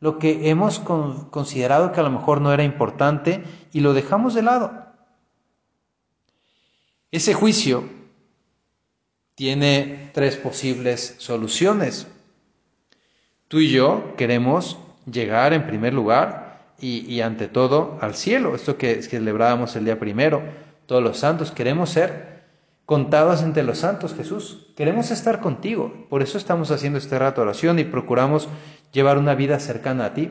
lo 0.00 0.18
que 0.18 0.48
hemos 0.48 0.80
considerado 0.80 1.92
que 1.92 2.00
a 2.00 2.02
lo 2.02 2.10
mejor 2.10 2.40
no 2.40 2.52
era 2.52 2.64
importante 2.64 3.44
y 3.72 3.80
lo 3.80 3.92
dejamos 3.92 4.34
de 4.34 4.42
lado. 4.42 4.89
Ese 7.12 7.34
juicio 7.34 7.84
tiene 9.34 10.10
tres 10.14 10.36
posibles 10.36 11.16
soluciones. 11.18 12.06
Tú 13.48 13.58
y 13.58 13.70
yo 13.70 14.14
queremos 14.16 14.78
llegar 15.10 15.52
en 15.52 15.66
primer 15.66 15.92
lugar 15.92 16.74
y, 16.78 17.20
ante 17.20 17.48
todo 17.48 17.98
al 18.00 18.14
cielo, 18.14 18.54
esto 18.54 18.78
que 18.78 19.02
celebrábamos 19.02 19.74
el 19.76 19.84
día 19.84 19.98
primero, 19.98 20.42
todos 20.86 21.02
los 21.02 21.18
santos, 21.18 21.50
queremos 21.50 21.90
ser 21.90 22.44
contados 22.86 23.42
entre 23.42 23.64
los 23.64 23.78
santos, 23.78 24.14
Jesús. 24.14 24.68
Queremos 24.76 25.10
estar 25.10 25.40
contigo. 25.40 26.06
Por 26.08 26.22
eso 26.22 26.38
estamos 26.38 26.70
haciendo 26.70 26.98
este 26.98 27.18
rato 27.18 27.42
oración 27.42 27.78
y 27.78 27.84
procuramos 27.84 28.48
llevar 28.92 29.18
una 29.18 29.34
vida 29.34 29.58
cercana 29.58 30.06
a 30.06 30.14
ti, 30.14 30.30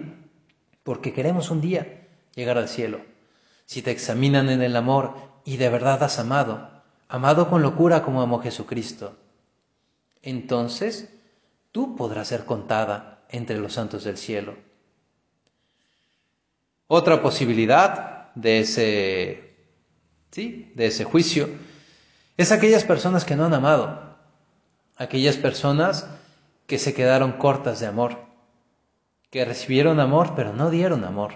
porque 0.83 1.13
queremos 1.13 1.51
un 1.51 1.61
día 1.61 2.07
llegar 2.35 2.57
al 2.57 2.67
cielo. 2.67 3.01
Si 3.65 3.81
te 3.81 3.91
examinan 3.91 4.49
en 4.49 4.61
el 4.61 4.75
amor 4.75 5.28
y 5.49 5.57
de 5.57 5.67
verdad 5.67 6.03
has 6.03 6.19
amado, 6.19 6.69
amado 7.07 7.49
con 7.49 7.63
locura 7.63 8.03
como 8.03 8.21
amó 8.21 8.39
Jesucristo, 8.39 9.17
entonces 10.21 11.09
tú 11.71 11.95
podrás 11.95 12.27
ser 12.27 12.45
contada 12.45 13.23
entre 13.29 13.57
los 13.57 13.73
santos 13.73 14.03
del 14.03 14.19
cielo. 14.19 14.55
Otra 16.85 17.23
posibilidad 17.23 18.31
de 18.35 18.59
ese, 18.59 19.55
¿sí? 20.29 20.71
de 20.75 20.85
ese 20.85 21.03
juicio 21.03 21.49
es 22.37 22.51
aquellas 22.51 22.83
personas 22.83 23.25
que 23.25 23.35
no 23.35 23.45
han 23.45 23.55
amado, 23.55 24.17
aquellas 24.97 25.37
personas 25.37 26.05
que 26.67 26.77
se 26.77 26.93
quedaron 26.93 27.31
cortas 27.31 27.79
de 27.79 27.87
amor, 27.87 28.19
que 29.31 29.45
recibieron 29.45 29.99
amor 29.99 30.33
pero 30.35 30.53
no 30.53 30.69
dieron 30.69 31.03
amor, 31.05 31.33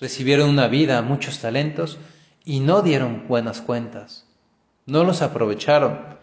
recibieron 0.00 0.48
una 0.48 0.66
vida, 0.66 1.00
muchos 1.02 1.38
talentos 1.38 2.00
y 2.46 2.60
no 2.60 2.80
dieron 2.80 3.26
buenas 3.26 3.60
cuentas, 3.60 4.24
no 4.86 5.02
los 5.02 5.20
aprovecharon. 5.20 6.16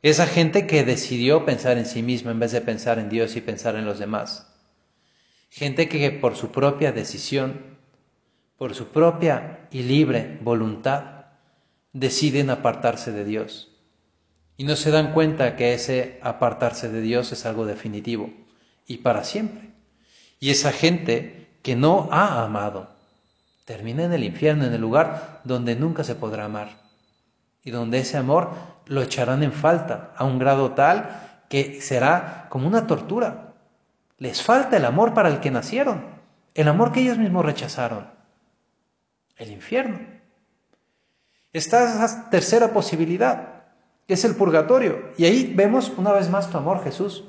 Esa 0.00 0.26
gente 0.26 0.68
que 0.68 0.84
decidió 0.84 1.44
pensar 1.44 1.76
en 1.76 1.86
sí 1.86 2.04
misma 2.04 2.30
en 2.30 2.38
vez 2.38 2.52
de 2.52 2.60
pensar 2.60 3.00
en 3.00 3.08
Dios 3.08 3.34
y 3.34 3.40
pensar 3.40 3.74
en 3.74 3.84
los 3.84 3.98
demás. 3.98 4.46
Gente 5.50 5.88
que 5.88 6.12
por 6.12 6.36
su 6.36 6.52
propia 6.52 6.92
decisión, 6.92 7.76
por 8.56 8.76
su 8.76 8.88
propia 8.88 9.66
y 9.72 9.82
libre 9.82 10.38
voluntad, 10.40 11.26
deciden 11.92 12.50
apartarse 12.50 13.10
de 13.10 13.24
Dios. 13.24 13.72
Y 14.56 14.64
no 14.64 14.76
se 14.76 14.92
dan 14.92 15.12
cuenta 15.12 15.56
que 15.56 15.74
ese 15.74 16.20
apartarse 16.22 16.88
de 16.90 17.00
Dios 17.00 17.32
es 17.32 17.44
algo 17.44 17.66
definitivo 17.66 18.30
y 18.86 18.98
para 18.98 19.24
siempre. 19.24 19.72
Y 20.38 20.50
esa 20.50 20.70
gente 20.70 21.48
que 21.62 21.74
no 21.74 22.08
ha 22.12 22.44
amado 22.44 22.95
termina 23.66 24.04
en 24.04 24.12
el 24.12 24.24
infierno, 24.24 24.64
en 24.64 24.72
el 24.72 24.80
lugar 24.80 25.40
donde 25.44 25.76
nunca 25.76 26.04
se 26.04 26.14
podrá 26.14 26.46
amar. 26.46 26.78
Y 27.62 27.72
donde 27.72 27.98
ese 27.98 28.16
amor 28.16 28.52
lo 28.86 29.02
echarán 29.02 29.42
en 29.42 29.52
falta 29.52 30.12
a 30.16 30.24
un 30.24 30.38
grado 30.38 30.70
tal 30.72 31.42
que 31.50 31.82
será 31.82 32.46
como 32.48 32.68
una 32.68 32.86
tortura. 32.86 33.54
Les 34.18 34.42
falta 34.42 34.76
el 34.76 34.84
amor 34.84 35.12
para 35.12 35.28
el 35.28 35.40
que 35.40 35.50
nacieron, 35.50 36.06
el 36.54 36.68
amor 36.68 36.92
que 36.92 37.00
ellos 37.00 37.18
mismos 37.18 37.44
rechazaron. 37.44 38.08
El 39.36 39.50
infierno. 39.50 39.98
Está 41.52 41.84
esa 41.84 42.30
tercera 42.30 42.72
posibilidad, 42.72 43.64
que 44.06 44.14
es 44.14 44.24
el 44.24 44.36
purgatorio. 44.36 45.10
Y 45.18 45.24
ahí 45.24 45.52
vemos 45.54 45.92
una 45.96 46.12
vez 46.12 46.30
más 46.30 46.50
tu 46.50 46.56
amor, 46.56 46.84
Jesús. 46.84 47.24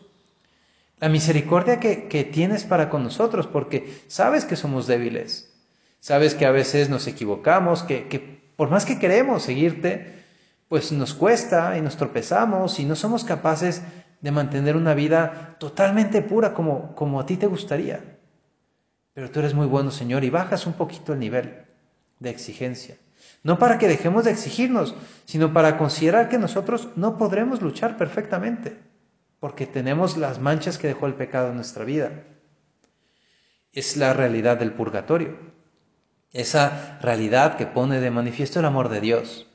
La 0.99 1.09
misericordia 1.09 1.79
que, 1.79 2.07
que 2.07 2.23
tienes 2.23 2.63
para 2.63 2.89
con 2.89 3.03
nosotros, 3.03 3.47
porque 3.47 4.03
sabes 4.07 4.45
que 4.45 4.55
somos 4.55 4.85
débiles. 4.85 5.56
Sabes 5.99 6.35
que 6.35 6.45
a 6.45 6.51
veces 6.51 6.89
nos 6.89 7.07
equivocamos, 7.07 7.83
que, 7.83 8.07
que 8.07 8.19
por 8.55 8.69
más 8.69 8.85
que 8.85 8.99
queremos 8.99 9.43
seguirte, 9.43 10.23
pues 10.67 10.91
nos 10.91 11.13
cuesta 11.13 11.77
y 11.77 11.81
nos 11.81 11.97
tropezamos 11.97 12.79
y 12.79 12.85
no 12.85 12.95
somos 12.95 13.23
capaces 13.23 13.81
de 14.21 14.31
mantener 14.31 14.75
una 14.75 14.93
vida 14.93 15.55
totalmente 15.59 16.21
pura 16.21 16.53
como, 16.53 16.95
como 16.95 17.19
a 17.19 17.25
ti 17.25 17.37
te 17.37 17.47
gustaría. 17.47 18.17
Pero 19.13 19.31
tú 19.31 19.39
eres 19.39 19.53
muy 19.53 19.67
bueno, 19.67 19.91
Señor, 19.91 20.23
y 20.23 20.29
bajas 20.29 20.67
un 20.67 20.73
poquito 20.73 21.13
el 21.13 21.19
nivel 21.19 21.65
de 22.19 22.29
exigencia. 22.29 22.97
No 23.43 23.57
para 23.57 23.77
que 23.77 23.87
dejemos 23.87 24.25
de 24.25 24.31
exigirnos, 24.31 24.95
sino 25.25 25.53
para 25.53 25.77
considerar 25.77 26.29
que 26.29 26.37
nosotros 26.37 26.89
no 26.95 27.17
podremos 27.17 27.61
luchar 27.61 27.97
perfectamente, 27.97 28.77
porque 29.39 29.65
tenemos 29.65 30.17
las 30.17 30.39
manchas 30.39 30.77
que 30.77 30.87
dejó 30.87 31.07
el 31.07 31.13
pecado 31.13 31.49
en 31.49 31.55
nuestra 31.55 31.85
vida. 31.85 32.11
Es 33.71 33.97
la 33.97 34.13
realidad 34.13 34.57
del 34.57 34.73
purgatorio, 34.73 35.37
esa 36.33 36.99
realidad 37.01 37.57
que 37.57 37.65
pone 37.65 37.99
de 37.99 38.11
manifiesto 38.11 38.59
el 38.59 38.65
amor 38.65 38.89
de 38.89 39.01
Dios, 39.01 39.47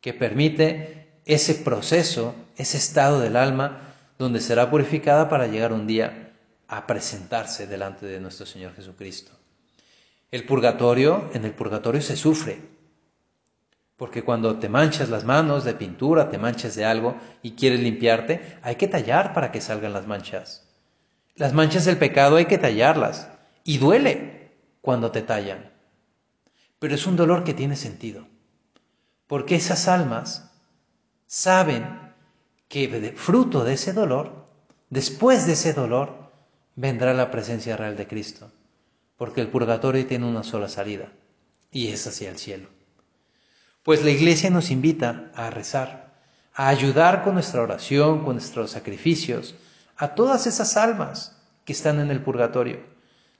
que 0.00 0.12
permite 0.12 1.20
ese 1.24 1.54
proceso, 1.54 2.34
ese 2.56 2.76
estado 2.76 3.20
del 3.20 3.36
alma, 3.36 3.94
donde 4.18 4.40
será 4.40 4.70
purificada 4.70 5.28
para 5.28 5.46
llegar 5.46 5.72
un 5.72 5.86
día 5.86 6.32
a 6.68 6.86
presentarse 6.86 7.66
delante 7.66 8.06
de 8.06 8.20
nuestro 8.20 8.46
Señor 8.46 8.74
Jesucristo. 8.74 9.32
El 10.30 10.44
purgatorio, 10.44 11.30
en 11.34 11.44
el 11.44 11.52
purgatorio 11.52 12.00
se 12.02 12.16
sufre, 12.16 12.60
porque 13.96 14.22
cuando 14.22 14.58
te 14.58 14.68
manchas 14.68 15.08
las 15.08 15.24
manos 15.24 15.64
de 15.64 15.74
pintura, 15.74 16.28
te 16.28 16.38
manchas 16.38 16.74
de 16.74 16.84
algo 16.84 17.16
y 17.42 17.52
quieres 17.52 17.80
limpiarte, 17.80 18.58
hay 18.62 18.76
que 18.76 18.88
tallar 18.88 19.32
para 19.32 19.50
que 19.50 19.60
salgan 19.60 19.92
las 19.92 20.06
manchas. 20.06 20.68
Las 21.34 21.52
manchas 21.52 21.84
del 21.84 21.96
pecado 21.96 22.36
hay 22.36 22.46
que 22.46 22.58
tallarlas 22.58 23.28
y 23.64 23.78
duele 23.78 24.52
cuando 24.82 25.10
te 25.10 25.22
tallan. 25.22 25.75
Pero 26.78 26.94
es 26.94 27.06
un 27.06 27.16
dolor 27.16 27.44
que 27.44 27.54
tiene 27.54 27.76
sentido, 27.76 28.26
porque 29.26 29.56
esas 29.56 29.88
almas 29.88 30.50
saben 31.26 32.14
que 32.68 33.14
fruto 33.16 33.64
de 33.64 33.74
ese 33.74 33.92
dolor, 33.92 34.46
después 34.90 35.46
de 35.46 35.54
ese 35.54 35.72
dolor, 35.72 36.30
vendrá 36.74 37.14
la 37.14 37.30
presencia 37.30 37.76
real 37.76 37.96
de 37.96 38.06
Cristo, 38.06 38.52
porque 39.16 39.40
el 39.40 39.48
purgatorio 39.48 40.06
tiene 40.06 40.26
una 40.26 40.42
sola 40.42 40.68
salida, 40.68 41.12
y 41.70 41.88
es 41.88 42.06
hacia 42.06 42.30
el 42.30 42.38
cielo. 42.38 42.68
Pues 43.82 44.04
la 44.04 44.10
iglesia 44.10 44.50
nos 44.50 44.70
invita 44.70 45.30
a 45.34 45.50
rezar, 45.50 46.14
a 46.54 46.68
ayudar 46.68 47.22
con 47.22 47.34
nuestra 47.34 47.62
oración, 47.62 48.24
con 48.24 48.34
nuestros 48.34 48.72
sacrificios, 48.72 49.54
a 49.96 50.14
todas 50.14 50.46
esas 50.46 50.76
almas 50.76 51.36
que 51.64 51.72
están 51.72 52.00
en 52.00 52.10
el 52.10 52.22
purgatorio. 52.22 52.80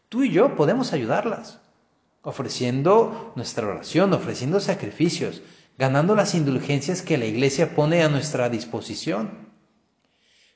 Tú 0.09 0.23
y 0.23 0.31
yo 0.31 0.55
podemos 0.55 0.93
ayudarlas, 0.93 1.61
ofreciendo 2.27 3.33
nuestra 3.37 3.69
oración, 3.69 4.13
ofreciendo 4.13 4.59
sacrificios, 4.59 5.43
ganando 5.79 6.17
las 6.17 6.35
indulgencias 6.35 7.01
que 7.01 7.19
la 7.19 7.25
iglesia 7.25 7.77
pone 7.77 8.03
a 8.03 8.09
nuestra 8.09 8.49
disposición, 8.49 9.31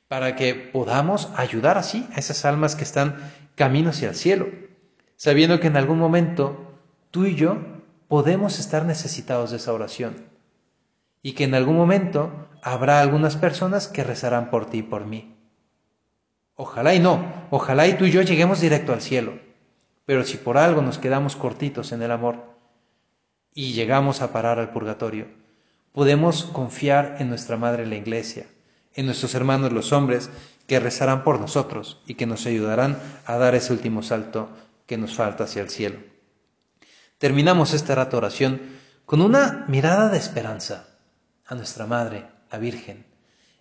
para 0.08 0.34
que 0.34 0.56
podamos 0.56 1.28
ayudar 1.36 1.78
así 1.78 2.08
a 2.12 2.18
esas 2.18 2.44
almas 2.44 2.74
que 2.74 2.82
están 2.82 3.32
camino 3.54 3.90
hacia 3.90 4.08
el 4.08 4.16
cielo, 4.16 4.48
sabiendo 5.14 5.60
que 5.60 5.68
en 5.68 5.76
algún 5.76 6.00
momento 6.00 6.74
tú 7.12 7.26
y 7.26 7.36
yo 7.36 7.58
podemos 8.08 8.58
estar 8.58 8.84
necesitados 8.84 9.52
de 9.52 9.58
esa 9.58 9.72
oración 9.72 10.24
y 11.22 11.34
que 11.34 11.44
en 11.44 11.54
algún 11.54 11.76
momento 11.76 12.48
habrá 12.64 13.00
algunas 13.00 13.36
personas 13.36 13.86
que 13.86 14.02
rezarán 14.02 14.50
por 14.50 14.68
ti 14.68 14.78
y 14.78 14.82
por 14.82 15.06
mí. 15.06 15.36
Ojalá 16.56 16.96
y 16.96 16.98
no, 16.98 17.46
ojalá 17.50 17.86
y 17.86 17.94
tú 17.94 18.06
y 18.06 18.10
yo 18.10 18.22
lleguemos 18.22 18.60
directo 18.60 18.92
al 18.92 19.02
cielo, 19.02 19.49
pero 20.10 20.24
si 20.24 20.38
por 20.38 20.58
algo 20.58 20.82
nos 20.82 20.98
quedamos 20.98 21.36
cortitos 21.36 21.92
en 21.92 22.02
el 22.02 22.10
amor 22.10 22.42
y 23.54 23.74
llegamos 23.74 24.22
a 24.22 24.32
parar 24.32 24.58
al 24.58 24.72
purgatorio, 24.72 25.28
podemos 25.92 26.46
confiar 26.46 27.18
en 27.20 27.28
nuestra 27.28 27.56
Madre 27.56 27.86
la 27.86 27.94
Iglesia, 27.94 28.46
en 28.94 29.06
nuestros 29.06 29.36
hermanos 29.36 29.72
los 29.72 29.92
hombres, 29.92 30.28
que 30.66 30.80
rezarán 30.80 31.22
por 31.22 31.38
nosotros 31.38 32.02
y 32.08 32.14
que 32.14 32.26
nos 32.26 32.44
ayudarán 32.46 32.98
a 33.24 33.36
dar 33.36 33.54
ese 33.54 33.72
último 33.72 34.02
salto 34.02 34.48
que 34.86 34.98
nos 34.98 35.14
falta 35.14 35.44
hacia 35.44 35.62
el 35.62 35.70
cielo. 35.70 36.00
Terminamos 37.18 37.72
esta 37.72 37.94
rata 37.94 38.16
oración 38.16 38.62
con 39.06 39.20
una 39.20 39.64
mirada 39.68 40.08
de 40.08 40.18
esperanza 40.18 40.88
a 41.46 41.54
nuestra 41.54 41.86
Madre, 41.86 42.26
la 42.50 42.58
Virgen. 42.58 43.06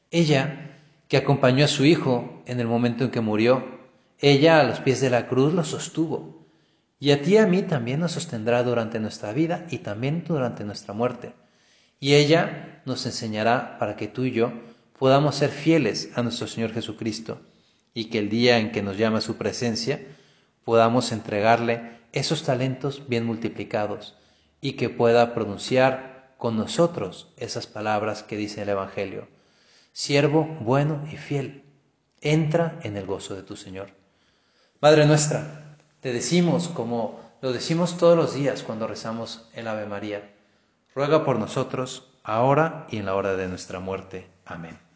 Ella, 0.10 0.80
que 1.08 1.18
acompañó 1.18 1.66
a 1.66 1.68
su 1.68 1.86
Hijo 1.86 2.42
en 2.48 2.60
el 2.60 2.66
momento 2.66 3.04
en 3.04 3.12
que 3.12 3.22
murió, 3.22 3.79
ella 4.22 4.60
a 4.60 4.64
los 4.64 4.82
pies 4.82 5.00
de 5.00 5.10
la 5.10 5.28
cruz 5.28 5.54
lo 5.54 5.64
sostuvo. 5.64 6.46
Y 7.00 7.12
a 7.12 7.22
ti 7.22 7.36
y 7.36 7.38
a 7.38 7.48
mí 7.48 7.62
también 7.62 8.02
nos 8.02 8.12
sostendrá 8.12 8.64
durante 8.64 9.00
nuestra 9.00 9.32
vida 9.32 9.66
y 9.70 9.78
también 9.78 10.26
durante 10.28 10.66
nuestra 10.66 10.94
muerte. 10.94 11.34
Y 12.02 12.16
ella 12.16 12.82
nos 12.86 13.06
enseñará 13.06 13.78
para 13.80 13.96
que 13.96 14.08
tú 14.08 14.26
y 14.26 14.32
yo 14.32 14.52
podamos 14.98 15.36
ser 15.36 15.50
fieles 15.50 16.12
a 16.16 16.24
nuestro 16.24 16.48
Señor 16.48 16.74
Jesucristo 16.74 17.40
y 17.94 18.06
que 18.06 18.20
el 18.20 18.30
día 18.30 18.58
en 18.60 18.72
que 18.72 18.82
nos 18.82 18.98
llama 18.98 19.22
su 19.22 19.38
presencia 19.38 20.02
podamos 20.66 21.14
entregarle 21.14 22.00
esos 22.12 22.44
talentos 22.44 23.08
bien 23.08 23.26
multiplicados 23.26 24.18
y 24.60 24.74
que 24.74 24.90
pueda 24.90 25.34
pronunciar 25.34 26.36
con 26.38 26.58
nosotros 26.58 27.34
esas 27.38 27.68
palabras 27.68 28.24
que 28.24 28.36
dice 28.36 28.62
el 28.62 28.70
Evangelio. 28.70 29.30
Siervo 29.94 30.46
bueno 30.62 31.06
y 31.12 31.18
fiel, 31.18 31.64
entra 32.22 32.80
en 32.84 32.98
el 32.98 33.06
gozo 33.06 33.36
de 33.36 33.44
tu 33.44 33.56
Señor. 33.56 33.99
Madre 34.82 35.06
nuestra, 35.06 35.76
te 36.00 36.14
decimos 36.14 36.70
como 36.70 37.20
lo 37.42 37.52
decimos 37.52 37.98
todos 37.98 38.16
los 38.16 38.34
días 38.34 38.64
cuando 38.64 38.88
rezamos 38.88 39.50
el 39.54 39.68
Ave 39.68 39.86
María, 39.86 40.34
ruega 40.96 41.26
por 41.26 41.38
nosotros, 41.38 42.10
ahora 42.24 42.88
y 42.90 42.96
en 42.96 43.06
la 43.06 43.16
hora 43.16 43.36
de 43.36 43.50
nuestra 43.50 43.82
muerte. 43.82 44.30
Amén. 44.46 44.89